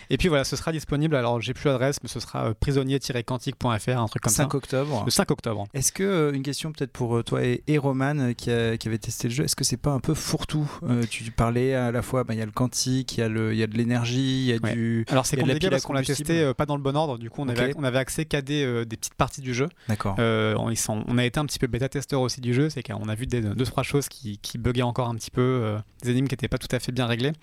[0.09, 1.15] Et puis voilà, ce sera disponible.
[1.15, 4.57] Alors j'ai plus l'adresse, mais ce sera euh, prisonnier-quantique.fr, un truc comme 5 ça.
[4.57, 5.03] octobre.
[5.05, 5.67] Le 5 octobre.
[5.73, 8.77] Est-ce que, euh, une question peut-être pour euh, toi et, et Roman euh, qui, a-
[8.77, 11.73] qui avait testé le jeu, est-ce que c'est pas un peu fourre-tout Euh, Tu parlais
[11.73, 14.41] à la fois, bah, il y a le quantique, il y, y a de l'énergie,
[14.41, 14.73] il y a Ouais.
[14.73, 15.05] du.
[15.09, 17.36] Alors c'est compliqué parce qu'on l'a testé euh, pas dans le bon ordre, du coup
[17.39, 17.75] on, avait, Ok.
[17.77, 19.67] on avait accès qu'à des, euh, des petites parties du jeu.
[19.87, 20.15] D'accord.
[20.19, 23.25] Euh, on, a été un petit peu bêta-testeur aussi du jeu, c'est qu'on a vu
[23.27, 26.33] des, deux trois choses qui, qui buggaient encore un petit peu, euh, des énigmes qui
[26.33, 27.33] n'étaient pas tout à fait bien réglées.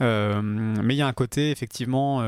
[0.00, 2.22] Mais il y a un côté effectivement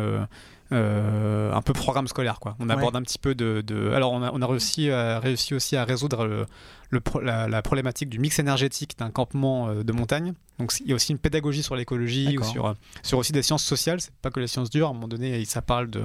[0.72, 2.56] euh, un peu programme scolaire quoi.
[2.58, 2.72] On Ouais.
[2.74, 5.76] aborde un petit peu de, de- alors on a, on a réussi, à- réussi aussi
[5.76, 6.46] à résoudre le,
[6.90, 10.32] le pro- la, la problématique du mix énergétique d'un campement de montagne.
[10.58, 13.42] Donc il y a aussi une pédagogie sur l'écologie ou sur, euh, sur aussi des
[13.42, 14.00] sciences sociales.
[14.00, 14.88] C'est pas que les sciences dures.
[14.88, 16.04] À un moment donné, ça parle de,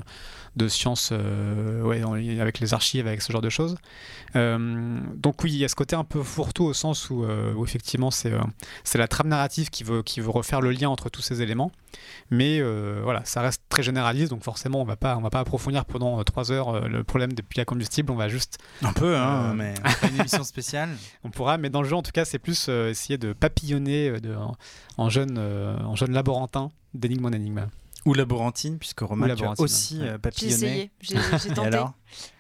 [0.58, 2.02] de sciences euh, ouais,
[2.42, 3.78] avec les archives, avec ce genre de choses.
[4.36, 7.54] Euh, donc oui, il y a ce côté un peu fourre-tout au sens où, euh,
[7.54, 8.34] où effectivement c'est
[8.84, 11.72] c'est la trame narrative qui veut, qui veut refaire le lien entre tous ces éléments.
[12.32, 12.62] Mais
[13.02, 16.22] voilà, ça reste très généraliste, donc forcément on va pas, on va pas approfondir pendant
[16.24, 18.12] trois heures le problème des piles à combustible.
[18.12, 19.76] On va juste Un peu, hein, mais
[20.10, 20.90] une émission spéciale.
[21.24, 24.36] on pourra, mais dans le jeu en tout cas, c'est plus essayer de papillonner de,
[24.38, 24.56] en,
[24.98, 27.68] en jeune, euh, en jeune laborantin d'énigme en énigme.
[28.06, 30.06] Ou laborantine, puisque Roman, tu as aussi ouais.
[30.06, 30.54] euh, J'ai papillonné.
[30.54, 31.68] essayé, j'ai j'ai Et tenté.
[31.68, 31.92] alors?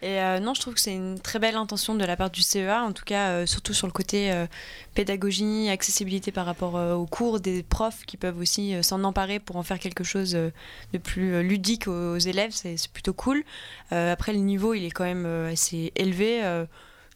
[0.02, 2.42] Et euh, non, je trouve que c'est une très belle intention de la part du
[2.42, 4.48] CEA, en tout cas, euh, surtout sur le côté euh,
[4.96, 9.40] pédagogie, accessibilité par rapport euh, aux cours des profs qui peuvent aussi euh, s'en emparer
[9.40, 10.52] pour en faire quelque chose euh,
[10.94, 12.52] de plus euh, ludique aux, aux élèves.
[12.54, 13.44] C'est c'est plutôt cool.
[13.92, 16.40] Euh, après, le niveau, il est quand même euh, assez élevé.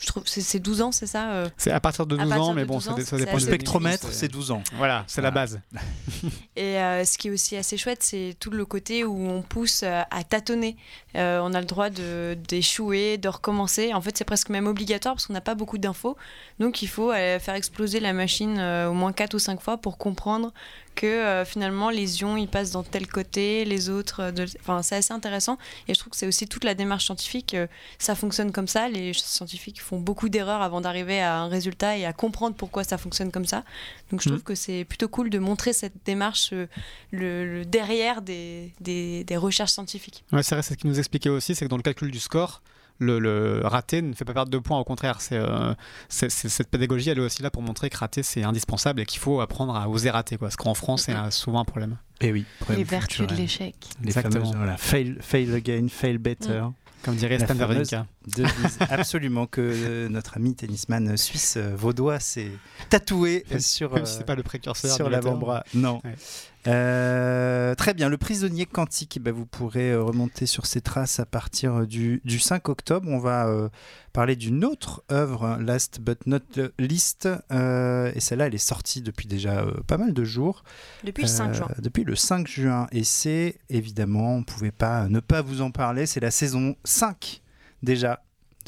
[0.02, 2.30] Je trouve c'est c'est 12 ans, c'est ça euh C'est à partir de À 12
[2.30, 4.64] partir ans, de mais bon, 12 ça, dépend Le Spectromètre, c'est 12 ans.
[4.76, 5.60] Voilà, c'est la base.
[6.56, 9.84] Et euh, ce qui est aussi assez chouette, c'est tout le côté où on pousse
[9.84, 10.76] euh, à tâtonner.
[11.16, 13.94] Euh, on a le droit de- d'échouer, de, recommencer.
[13.94, 16.18] En fait, c'est presque même obligatoire parce qu'on n'a pas beaucoup d'infos.
[16.60, 19.78] Donc, il faut euh, faire exploser la machine euh, au moins 4 ou 5 fois
[19.78, 20.52] pour comprendre
[20.96, 24.22] que euh, finalement, les ions, ils passent dans tel côté, les autres...
[24.22, 25.58] euh, de- Enfin, c'est assez intéressant.
[25.88, 27.54] Et je trouve que c'est aussi toute la démarche scientifique.
[27.54, 27.68] euh,
[28.00, 28.90] ça fonctionne comme ça.
[28.90, 32.98] Les scientifiques font beaucoup d'erreurs avant d'arriver à un résultat et à comprendre pourquoi ça
[32.98, 33.64] fonctionne comme ça.
[34.12, 36.68] Donc, je trouve que c'est plutôt cool de montrer cette démarche euh,
[37.12, 40.24] le, le derrière des, des, des recherches scientifiques.
[40.32, 42.20] Ouais, c'est vrai, c'est ce qu'il nous expliquait aussi, c'est que dans le calcul du
[42.20, 42.62] score,
[43.02, 45.20] le, le raté ne fait pas perdre de points, au contraire.
[45.22, 45.74] C'est, euh,
[46.10, 49.06] c'est- c'est- cette pédagogie, elle est aussi là pour montrer que rater, c'est indispensable et
[49.06, 50.38] qu'il faut apprendre à oser rater.
[50.38, 50.48] Quoi.
[50.48, 51.98] Parce qu'en France, c'est euh, souvent un problème.
[52.22, 53.76] Et oui, Les vertus de l'échec.
[54.02, 54.46] Les Exactement.
[54.46, 56.62] fameuses, voilà, fail, fail again, fail better.
[57.04, 58.06] Comme dirait Stan Wawrinka.
[58.92, 62.52] absolument que euh, notre ami tennisman suisse euh, vaudois s'est
[62.90, 65.64] tatoué sur, Même si c'est pas le précurseur sur l'avant-bras.
[65.74, 66.00] Non.
[66.04, 66.16] Ouais.
[66.68, 71.20] Euh, très bien, le prisonnier quantique, eh ben, vous pourrez euh, remonter sur ses traces
[71.20, 73.08] à partir du, du 5 octobre.
[73.10, 73.70] On va euh,
[74.14, 76.40] parler d'une autre œuvre, last but not
[76.78, 80.64] least, euh, et celle-là, elle est sortie depuis déjà euh, pas mal de jours.
[81.04, 81.68] Depuis le 5 juin.
[81.80, 85.72] Depuis le 5 juin, et c'est évidemment, on ne pouvait pas ne pas vous en
[85.72, 87.42] parler, c'est la saison 5
[87.84, 88.22] déjà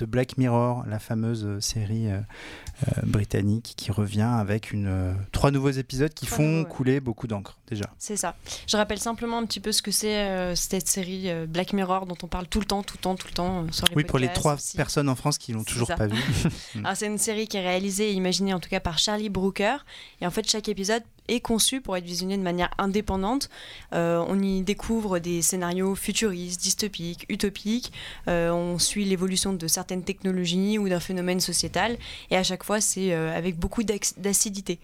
[0.03, 5.49] de Black Mirror, la fameuse euh, série euh, euh, britannique qui revient avec une, trois
[5.49, 6.75] nouveaux épisodes qui Trois font nouveaux, ouais.
[6.75, 7.85] couler beaucoup d'encre déjà.
[7.97, 8.35] C'est ça.
[8.67, 12.27] Je rappelle simplement un petit peu ce que c'est cette série Black Mirror dont on
[12.27, 14.27] parle tout le temps, tout le temps, tout le temps sur les Oui, pour les
[14.27, 14.75] trois aussi.
[14.75, 15.95] personnes en France qui l'ont toujours ça.
[15.95, 16.19] pas vu.
[16.83, 19.77] Alors, c'est une série qui est réalisée et imaginée en tout cas par Charlie Brooker.
[20.19, 23.49] Et en fait, chaque épisode est conçu pour être visionné de manière indépendante.
[23.93, 27.91] Euh, on y découvre des scénarios futuristes, dystopiques, utopiques.
[28.27, 31.97] Euh, on suit l'évolution de certaines technologies ou d'un phénomène sociétal.
[32.31, 34.79] Et à chaque fois, c'est euh, avec beaucoup d'ac- d'acidité.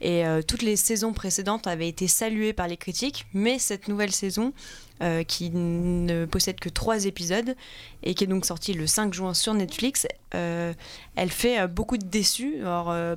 [0.00, 4.52] Et toutes les saisons précédentes avaient été saluées par les critiques, mais cette nouvelle saison,
[5.00, 7.54] euh, qui ne possède que trois épisodes
[8.02, 10.72] et qui est donc sortie le 5 juin sur Netflix, euh,
[11.14, 12.56] elle fait euh, beaucoup de déçus.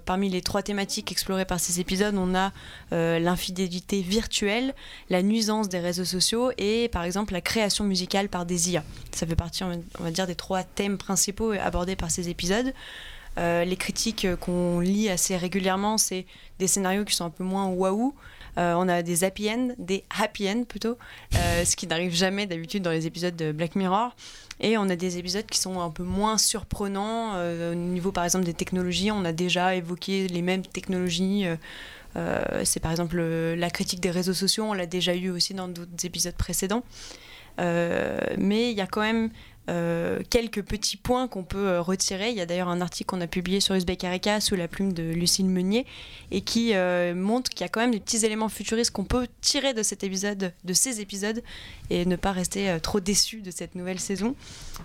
[0.06, 2.52] Parmi les trois thématiques explorées par ces épisodes, on a
[2.92, 4.74] l'infidélité virtuelle,
[5.10, 8.84] la nuisance des réseaux sociaux et par exemple la création musicale par des IA.
[9.12, 12.74] Ça fait partie, on va- dire, des trois thèmes principaux abordés par ces épisodes.
[13.38, 16.26] Les critiques qu'on lit assez régulièrement, c'est
[16.60, 18.14] des scénarios qui sont un peu moins waouh.
[18.58, 20.98] Euh, on a des happy end, des happy end plutôt,
[21.36, 24.16] euh, ce qui n'arrive jamais d'habitude dans les épisodes de Black Mirror.
[24.60, 27.34] Et on a des épisodes qui sont un peu moins surprenants.
[27.36, 31.46] euh, au niveau par exemple des technologies, on a déjà évoqué les mêmes technologies.
[32.64, 36.06] c'est par exemple la critique des réseaux sociaux, on l'a déjà eu aussi dans d'autres
[36.06, 36.84] épisodes précédents.
[37.58, 39.30] Mais il y a quand même
[39.68, 42.30] quelques petits points qu'on peut euh, retirer.
[42.30, 44.94] Il y a d'ailleurs un article qu'on a publié sur Uzbek Erika sous la plume
[44.94, 45.86] de Lucille Meunier
[46.32, 49.28] et qui euh, montre qu'il y a quand même des petits éléments futuristes qu'on peut
[49.42, 51.44] tirer de cet épisode, de ces épisodes,
[51.90, 54.36] et ne pas rester euh, trop déçu de cette nouvelle saison.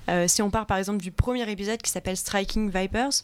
[0.08, 3.22] Euh, si on part par exemple du premier épisode qui s'appelle Striking Vipers,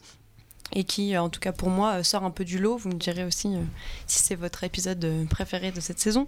[0.75, 2.77] et qui, euh, en tout cas pour moi, euh, sort un peu du lot.
[2.77, 3.61] Vous me direz aussi euh,
[4.07, 6.27] si c'est votre épisode préféré de cette saison.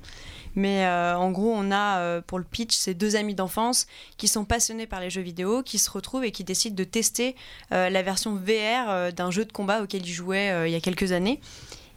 [0.56, 4.86] Mais en gros, on a pour le pitch ces deux amis d'enfance qui sont passionnés
[4.86, 7.34] par les jeux vidéo, qui se retrouvent et qui décident de tester
[7.70, 11.40] la version VR d'un jeu de combat auquel ils jouaient il y a quelques années.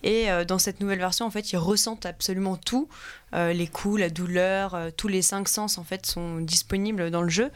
[0.01, 2.89] Et dans cette nouvelle version, en fait, ils ressentent absolument tout.
[3.33, 7.51] Les coups, la douleur, tous les cinq sens, en fait, sont disponibles dans le jeu.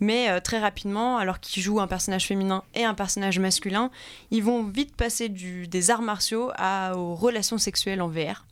[0.00, 3.90] Mais euh, très rapidement, alors qu'ils jouent un personnage féminin et un personnage masculin,
[4.30, 6.50] ils vont vite passer des arts martiaux
[6.94, 8.44] aux relations sexuelles en VR.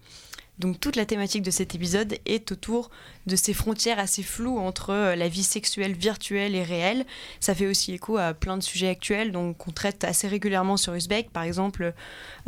[0.61, 2.91] Donc toute la thématique de cet épisode est autour
[3.27, 7.07] de ces frontières assez floues entre euh, la vie sexuelle virtuelle et réelle.
[7.41, 10.95] Ça fait aussi écho à plein de sujets actuels donc qu'on traite assez régulièrement sur
[10.95, 11.93] Uzbek, par exemple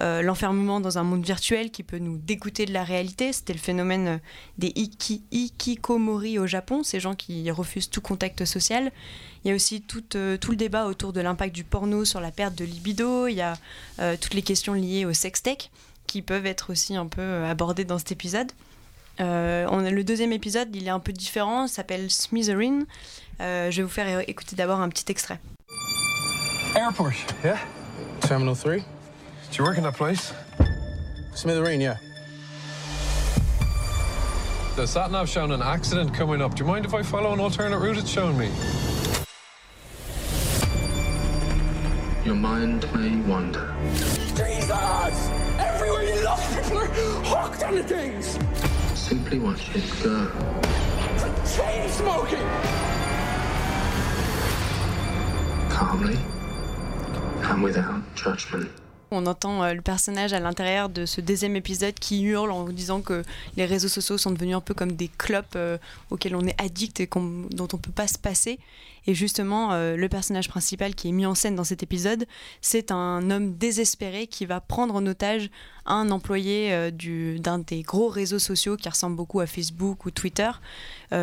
[0.00, 3.32] euh, l'enfermement dans un monde virtuel qui peut nous dégoûter de la réalité.
[3.32, 4.18] C'était le phénomène euh,
[4.58, 8.92] des iki, ikikomori au Japon, ces gens qui refusent tout contact social.
[9.44, 12.54] Il y a aussi tout, le débat autour de l'impact du porno sur la perte
[12.56, 13.26] de libido.
[13.28, 13.56] Il y a
[14.16, 15.70] toutes les questions liées au sextech
[16.06, 18.52] qui peuvent être aussi un peu euh, abordées dans cet épisode.
[19.20, 22.84] Euh, on a le deuxième épisode, il est un peu différent, il s'appelle Smithereen.
[23.40, 25.38] Euh, je vais vous faire écouter d'abord un petit extrait.
[26.74, 27.58] Airport, yeah?
[28.20, 28.76] Terminal 3.
[28.76, 28.82] Do
[29.58, 30.34] you work in that place?
[31.34, 31.96] Smithereen, yeah.
[34.76, 36.54] The sat nav showing an accident coming up.
[36.54, 38.50] Do you mind if I follow an alternate route it's showing me?
[42.26, 43.72] Your mind may wander.
[44.34, 45.45] Jesus!
[45.86, 48.38] Everywhere you look, people are hooked on the things!
[48.98, 50.32] Simply watch it go.
[51.46, 52.48] Chain smoking!
[55.70, 56.18] Calmly
[57.42, 58.68] and without judgment.
[59.12, 63.02] On entend euh, le personnage à l'intérieur de ce deuxième épisode qui hurle en disant
[63.02, 63.22] que
[63.56, 65.78] les réseaux sociaux sont devenus un peu comme des clopes euh,
[66.10, 68.58] auxquels on est addict et dont on peut pas se passer.
[69.08, 72.26] Et justement, euh, le personnage principal qui est mis en scène dans cet épisode,
[72.60, 75.50] c'est un homme désespéré qui va prendre en otage
[75.88, 80.50] un employé du- d'un des gros réseaux sociaux qui ressemble beaucoup à Facebook ou Twitter,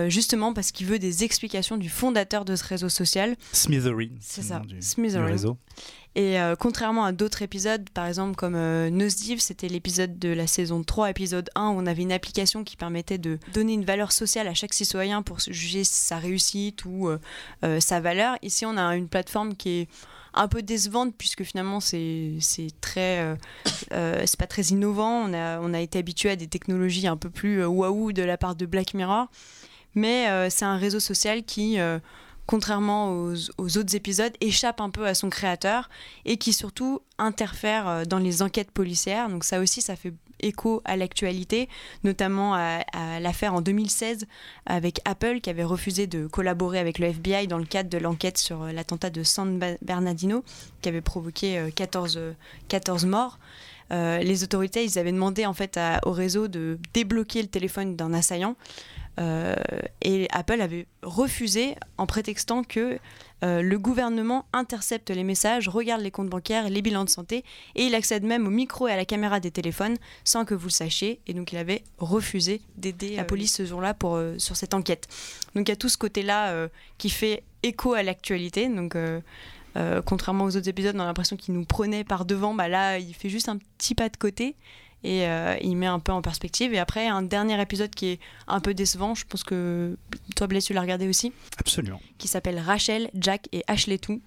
[0.07, 3.35] justement parce qu'il veut des explications du fondateur de ce réseau social.
[3.51, 4.15] Smithereen.
[4.21, 4.61] C'est ça,
[5.43, 5.57] nom
[6.15, 10.45] Et euh, contrairement à d'autres épisodes, par exemple comme euh, Nosedive, c'était l'épisode de la
[10.45, 14.12] saison 3, épisode 1, où on avait une application qui permettait de donner une valeur
[14.12, 17.17] sociale à chaque citoyen pour juger sa réussite ou euh,
[17.63, 18.38] euh, sa valeur.
[18.43, 19.88] Ici, on a une plateforme qui est
[20.36, 22.39] un peu décevante puisque finalement c'est
[22.82, 23.38] très
[23.91, 27.30] c'est pas très innovant on a on a été habitué à des technologies un peu
[27.30, 29.28] plus waouh de la part de Black Mirror
[29.93, 31.78] mais c'est un réseau social qui
[32.45, 33.12] contrairement
[33.58, 35.89] aux, autres épisodes, échappe un peu à son créateur
[36.25, 39.29] et qui surtout interfère euh, dans les enquêtes policières.
[39.29, 41.69] Donc ça aussi, ça fait écho à l'actualité,
[42.03, 42.84] notamment à,
[43.19, 44.25] l'affaire en 2016
[44.65, 48.38] avec Apple qui avait refusé de collaborer avec le FBI dans le cadre de l'enquête
[48.38, 50.43] sur euh, l'attentat de San Bernardino
[50.82, 52.20] qui avait provoqué 14,
[52.67, 53.39] 14 morts.
[53.91, 58.13] Euh, les autorités, ils avaient demandé en fait au réseau de débloquer le téléphone d'un
[58.13, 58.55] assaillant.
[59.20, 59.55] Euh,
[60.01, 62.97] et Apple avait refusé en prétextant que
[63.43, 67.43] euh, le gouvernement intercepte les messages, regarde les comptes bancaires, les bilans de santé,
[67.75, 70.67] et il accède même au micro et à la caméra des téléphones sans que vous
[70.67, 71.19] le sachiez.
[71.27, 75.07] Et donc il avait refusé d'aider la police ce jour-là pour sur cette enquête.
[75.55, 76.67] Donc il y a tout ce côté-là
[76.97, 78.67] qui fait écho à l'actualité.
[78.69, 78.95] Donc
[79.75, 82.53] euh, contrairement aux autres épisodes, on a l'impression qu'il nous prenait par devant.
[82.53, 84.55] Bah là, il fait juste un petit pas de côté
[85.04, 86.74] et euh, il met un peu en perspective.
[86.74, 89.97] Et après, un dernier épisode qui est un peu décevant, je pense que
[90.36, 91.34] toi, Blaise, tu l'as regardé aussi.
[91.58, 92.01] Absolument.
[92.18, 94.22] Qui s'appelle Rachel, Jack et Ashley Tout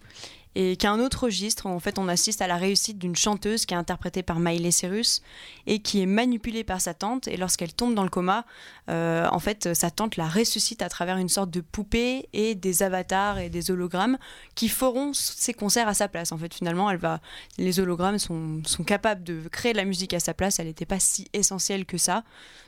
[0.59, 1.67] et qui a un autre registre.
[1.67, 5.21] En fait, on assiste à la réussite d'une chanteuse qui est interprétée par Miley Cyrus
[5.67, 7.29] et qui est manipulée par sa tante.
[7.29, 8.47] Et lorsqu'elle tombe dans le coma,
[8.89, 12.83] euh, en fait, sa tante la ressuscite à travers une sorte de poupée et des
[12.83, 14.17] avatars et des hologrammes
[14.55, 16.33] qui feront ses concerts à sa place.
[16.33, 17.21] En fait, finalement, elle va,
[17.59, 20.59] les hologrammes sont, sont capables de créer de la musique à sa place.
[20.59, 22.25] Elle n'était pas si essentielle que ça.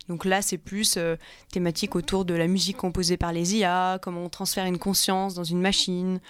[0.09, 1.17] Donc là, c'est plus euh,
[1.53, 5.45] thématique autour de la musique composée par les IA, comment on transfère une conscience dans
[5.45, 6.21] une machine.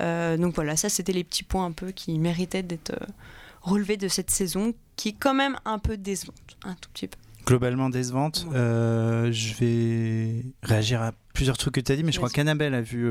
[0.00, 3.06] Euh, donc voilà, ça c'était les petits points un peu qui méritaient d'être euh,
[3.60, 7.18] relevés de cette saison, qui est quand même un peu décevante, un tout petit peu.
[7.44, 8.44] Globalement décevante.
[8.52, 12.80] je vais réagir à plusieurs trucs que tu as dit, mais je crois qu'Annabelle a
[12.80, 13.08] vu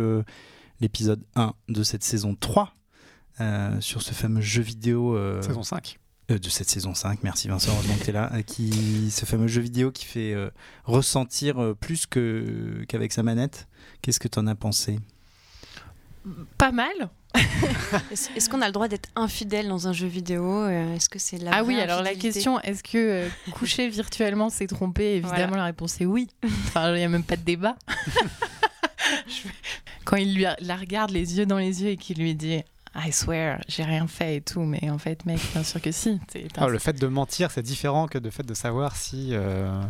[0.82, 2.76] l'épisode 1 de cette saison 3
[3.80, 5.18] sur ce fameux jeu vidéo.
[5.42, 6.00] saison 5
[6.32, 9.26] euh, de cette saison 5, merci Vincent, heureusement que tu es là, euh, qui, ce
[9.26, 10.50] fameux jeu vidéo qui fait euh,
[10.84, 13.68] ressentir plus que, qu'avec sa manette.
[14.02, 15.00] Qu'est-ce que tu en as pensé?
[16.58, 17.10] Pas mal.
[18.12, 21.52] est-ce, qu'on a le droit d'être infidèle dans un jeu vidéo Est-ce que c'est la
[21.54, 25.18] Ah oui, alors la question, est-ce que coucher virtuellement c'est tromper?
[25.18, 26.30] Évidemment, la réponse est oui.
[26.44, 27.76] Enfin, il n'y a même pas de débat.
[30.06, 32.62] Quand il lui la regarde les yeux dans les yeux et qu'il lui dit
[32.96, 36.20] I swear, j'ai rien fait et tout, mais en fait, mec, bien sûr que si.
[36.58, 39.30] Ah, le fait de mentir, c'est différent que le fait de savoir si.
[39.32, 39.82] Euh,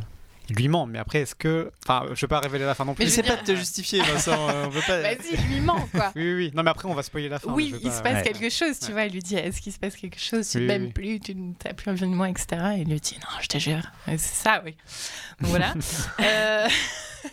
[0.49, 1.72] il lui ment, mais après, est-ce que.
[1.84, 3.06] Enfin, je vais pas révéler la fin non plus.
[3.06, 4.38] Mais c'est pas de te justifier, Vincent.
[4.66, 5.01] on veut pas...
[5.01, 6.12] Vas-y, il lui ment, quoi.
[6.16, 7.51] oui, oui, Non, mais après, on va spoiler la fin.
[7.51, 9.06] Oui, il se passe quelque chose, tu vois.
[9.06, 10.47] Il lui dit Est-ce qu'il se passe quelque chose?
[10.47, 12.47] Tu ne m'aimes plus, tu n'as plus envie de moi, etc.
[12.78, 13.82] Et il lui dit Non, je te jure.
[14.08, 14.76] C'est ça, oui.
[15.41, 15.74] Donc voilà.
[16.22, 16.68] euh...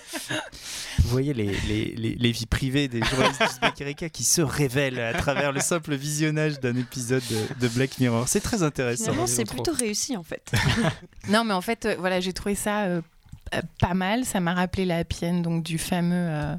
[1.03, 5.53] Vous voyez les, les, les, vies privées des journalistes du qui se révèlent à travers
[5.53, 7.23] le simple visionnage d'un épisode
[7.61, 8.29] de, Black Mirror.
[8.29, 9.27] C'est très intéressant.
[9.27, 10.53] c'est plutôt réussi en fait.
[11.29, 13.01] non, mais en fait, euh, voilà, j'ai trouvé ça euh, euh,
[13.81, 14.25] pas mal.
[14.25, 16.55] Ça m'a rappelé la pienne donc, du fameux euh,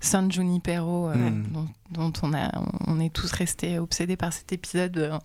[0.00, 1.66] San Junipero euh, hmm.
[1.90, 2.50] dont, on, a,
[2.86, 5.18] on est tous restés obsédés par cet épisode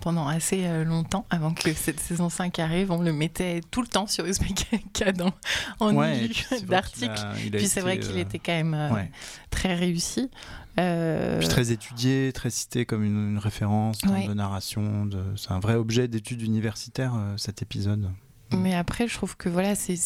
[0.00, 2.90] pendant assez longtemps avant que cette saison 5 arrive.
[2.90, 5.32] On le mettait tout le temps sur Uzbek dans,
[5.80, 6.30] en ouais,
[6.68, 7.26] d'articles.
[7.52, 9.08] Puis c'est vrai qu'il était quand même
[9.50, 10.30] très réussi.
[10.76, 15.06] Puis très étudié, très cité comme une, référence de narration.
[15.06, 15.22] De...
[15.36, 18.10] C'est un vrai objet d'étude universitaire cet épisode.
[18.52, 18.60] Mm.
[18.60, 19.96] Mais après, je trouve que voilà, c'est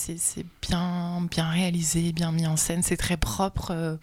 [0.62, 3.70] bien, bien réalisé, bien mis en scène, c'est très propre.
[3.70, 3.97] Euh,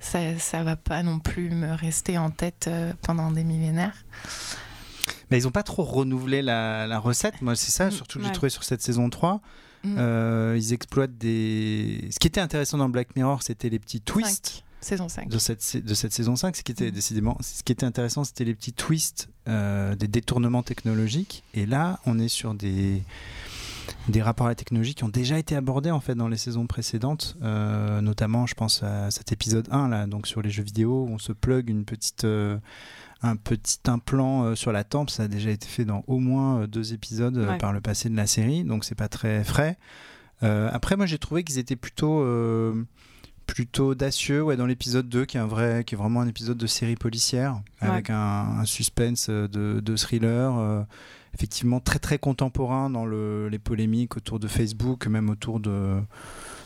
[0.00, 4.04] ça, ça va pas non plus me rester en tête euh, pendant des millénaires.
[5.30, 7.42] Mais ils n'ont pas trop renouvelé la, recette.
[7.42, 7.90] Moi, c'est ça, mm.
[7.90, 9.40] surtout que j'ai trouvé sur cette saison 3.
[9.84, 9.96] Mm.
[9.98, 12.08] Euh, ils exploitent des.
[12.10, 14.64] Ce qui était intéressant dans Black Mirror, c'était les petits twists.
[14.80, 15.28] Saison 5.
[15.28, 18.44] De cette, de cette saison 5, ce qui était décidément, ce qui était intéressant, c'était
[18.44, 21.42] les petits twists des détournements technologiques.
[21.54, 23.02] Et là, on est sur des,
[24.08, 26.66] des rapports à la technologie qui ont déjà été abordés en fait dans les saisons
[26.66, 31.04] précédentes, euh, notamment je pense à cet épisode 1 là, donc sur les jeux vidéo,
[31.04, 32.58] où on se plug une petite, euh,
[33.22, 36.66] un petit implant euh, sur la tempe, ça a déjà été fait dans au moins
[36.66, 39.76] deux épisodes par le passé de la série, donc c'est pas très frais.
[40.40, 42.24] après moi j'ai trouvé qu'ils étaient plutôt
[43.46, 46.58] plutôt audacieux ouais, dans l'épisode 2 qui est, un vrai, qui est vraiment un épisode
[46.58, 50.86] de série policière avec un, suspense de, de thriller
[51.38, 56.00] effectivement très très contemporain dans le, les polémiques autour de Facebook, même autour de,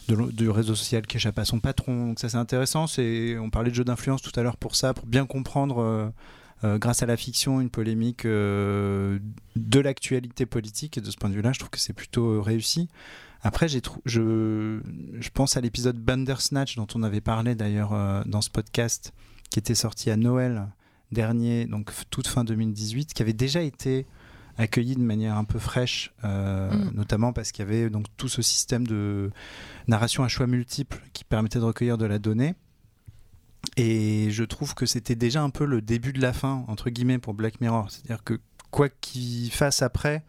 [0.09, 2.07] du réseau social qui échappe à son patron.
[2.07, 2.87] Donc ça c'est intéressant.
[2.87, 5.81] C'est, on parlait de jeu d'influence tout à l'heure pour ça, pour bien comprendre.
[5.81, 6.09] Euh,
[6.65, 9.19] euh, grâce à la fiction, une polémique euh,
[9.57, 10.97] de l'actualité politique.
[10.97, 12.89] Et de ce point de vue-là, je trouve que c'est plutôt réussi.
[13.43, 14.79] Après, j'ai je,
[15.19, 19.13] je pense à l'épisode Bandersnatch dont on avait parlé d'ailleurs dans ce podcast,
[19.51, 20.69] qui était sorti à Noël
[21.11, 24.07] dernier, donc toute fin 2018, qui avait déjà été
[24.59, 26.91] accueilli de manière un peu fraîche, euh, mm.
[26.95, 29.31] notamment parce qu'il y avait donc tout ce système de
[29.89, 32.55] narration à choix multiples qui permettait de recueillir de la donnée.
[33.77, 37.19] Et je trouve que c'était déjà un peu le début de la fin, entre guillemets,
[37.19, 37.91] pour Black Mirror.
[37.91, 38.41] C'est-à-dire que
[38.71, 40.25] quoi qu'il fasse après,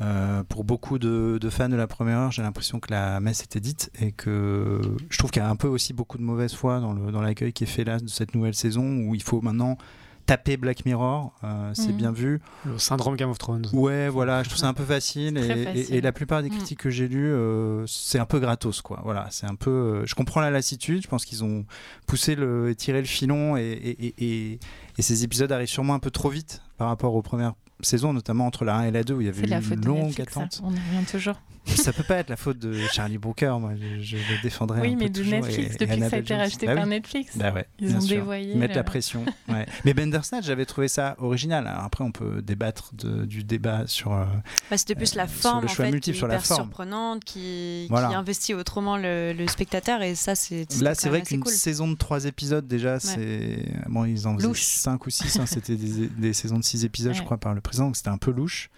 [0.00, 3.42] euh, pour beaucoup de, de fans de la première heure, j'ai l'impression que la messe
[3.42, 6.52] était dite et que je trouve qu'il y a un peu aussi beaucoup de mauvaise
[6.52, 9.78] foi dans l'accueil qui est fait là de cette nouvelle saison où il faut maintenant
[10.26, 11.96] taper Black Mirror, euh, c'est Mhm.
[11.96, 12.40] bien vu.
[12.64, 13.66] Le syndrome Game of Thrones.
[13.72, 16.56] Ouais, voilà, je trouve ça un peu facile, et, la plupart des Mm.
[16.56, 19.00] critiques que j'ai lues, euh, c'est un peu gratos, quoi.
[19.04, 19.70] Voilà, c'est un peu.
[19.70, 21.02] euh, je comprends la lassitude.
[21.02, 21.64] Je pense qu'ils ont
[22.06, 24.14] poussé le, tiré le filon, et, et, et-
[24.52, 24.60] et-
[24.98, 28.46] et ces épisodes arrivent sûrement un peu trop vite par rapport aux premières saisons, notamment
[28.46, 30.32] entre la 1 et la 2 où il y avait la une de longue Netflix,
[30.34, 30.40] ça.
[30.40, 30.60] attente.
[30.64, 31.40] On y revient toujours.
[31.66, 34.80] Ça peut pas être la faute de Charlie Brooker, moi je, je le défendrais.
[34.80, 36.74] Oui, un mais peu de Netflix, et- et depuis que ça a été racheté Bah
[36.76, 36.90] par oui.
[36.90, 37.36] Netflix.
[37.36, 38.16] Bah ouais, Ils ont sûr.
[38.18, 39.24] dévoyé Ils mettent le- la pression.
[39.48, 39.66] ouais.
[39.84, 41.66] Mais Bandersnatch, j'avais trouvé ça original.
[41.66, 44.12] Alors après, on peut débattre de- du débat sur.
[44.12, 44.24] euh,
[44.70, 46.62] Bah, C'était plus la sur forme le en fait, qui multiple sur la forme.
[46.62, 48.08] surprenante, qui, Voilà.
[48.08, 51.52] qui investit autrement le, le spectateur et ça c'est Là, c'est vrai qu'une cool.
[51.52, 53.64] saison de trois épisodes, déjà, c'est.
[53.88, 54.62] Bon, ils en faisaient Louche.
[54.62, 57.86] 5 ou 6, c'était des, des saisons de 6 épisodes, je crois, par le président,
[57.86, 58.70] donc c'était un peu louche.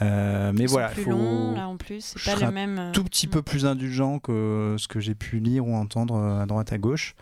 [0.00, 0.88] Euh, mais voilà.
[0.88, 3.42] plus longs, là, en plus, c'est je pas le même, euh, Un tout petit peu
[3.42, 7.14] plus indulgent que ce que j'ai pu lire ou entendre euh, à droite à gauche.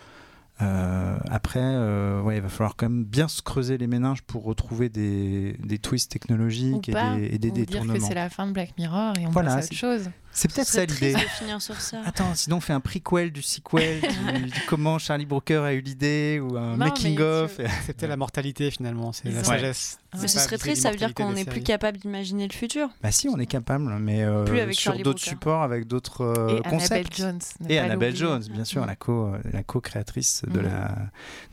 [0.63, 4.45] Euh, après, euh, ouais, il va falloir quand même bien se creuser les méninges pour
[4.45, 8.07] retrouver des, des twists Ou technologiques et des, et des ou dire que détournements.
[8.07, 10.11] c'est la fin de Black Mirror et on Voilà, passe à autre chose.
[10.33, 11.15] C'est peut-être ça l'idée.
[12.07, 15.81] Attends, sinon on fait un prequel du sequel, du, du comment Charlie Brooker a eu
[15.81, 17.61] l'idée ou un Non, making mais of.
[17.87, 19.99] C'était la mortalité finalement, c'est la sagesse.
[20.15, 22.89] Mais C'est ce serait triste, ça veut dire qu'on n'est plus capable d'imaginer le futur.
[23.03, 26.49] Bah si, on est capable, mais euh, Plus avec sur d'autres supports, avec d'autres euh,
[26.49, 27.17] Et Annabelle concepts.
[27.17, 28.17] Jones, Et Annabelle.
[28.17, 28.87] Jones, bien sûr, Mhm.
[28.87, 30.67] la co, la co-créatrice de Mhm.
[30.67, 30.97] la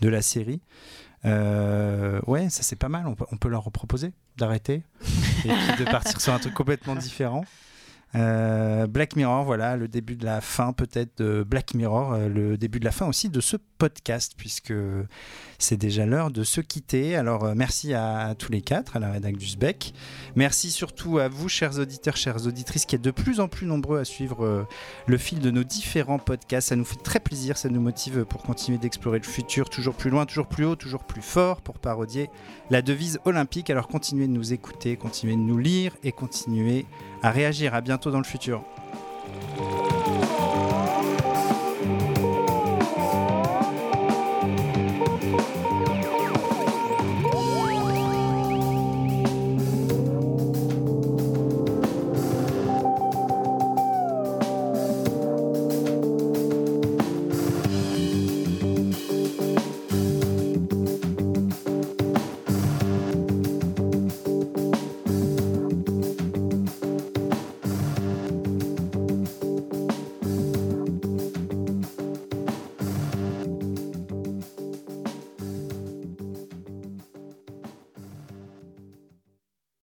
[0.02, 0.62] de la série.
[1.26, 3.08] Euh, ouais, ça c'est pas mal.
[3.08, 4.84] On peut, on peut leur proposer d'arrêter
[5.46, 5.48] et
[5.80, 7.44] de partir sur un truc complètement différent.
[8.16, 12.58] Euh, Black Mirror, voilà, le début de la fin peut-être de Black Mirror, euh, le
[12.58, 14.74] début de la fin aussi de ce podcast, puisque
[15.60, 17.16] c'est déjà l'heure de se quitter.
[17.16, 19.94] Alors euh, merci à, tous les quatre, à la rédac du SBEC.
[20.36, 24.00] Merci surtout à vous, chers auditeurs, chères auditrices, qui êtes de plus en plus nombreux
[24.00, 24.68] à suivre euh,
[25.06, 26.70] le fil de nos différents podcasts.
[26.70, 30.10] Ça nous fait très plaisir, ça nous motive pour continuer d'explorer le futur, toujours plus
[30.10, 32.30] loin, toujours plus haut, toujours plus fort, pour parodier
[32.70, 33.70] la devise olympique.
[33.70, 36.86] Alors continuez de nous écouter, continuez de nous lire et continuez
[37.24, 37.74] à réagir.
[37.74, 38.64] À bientôt dans le futur.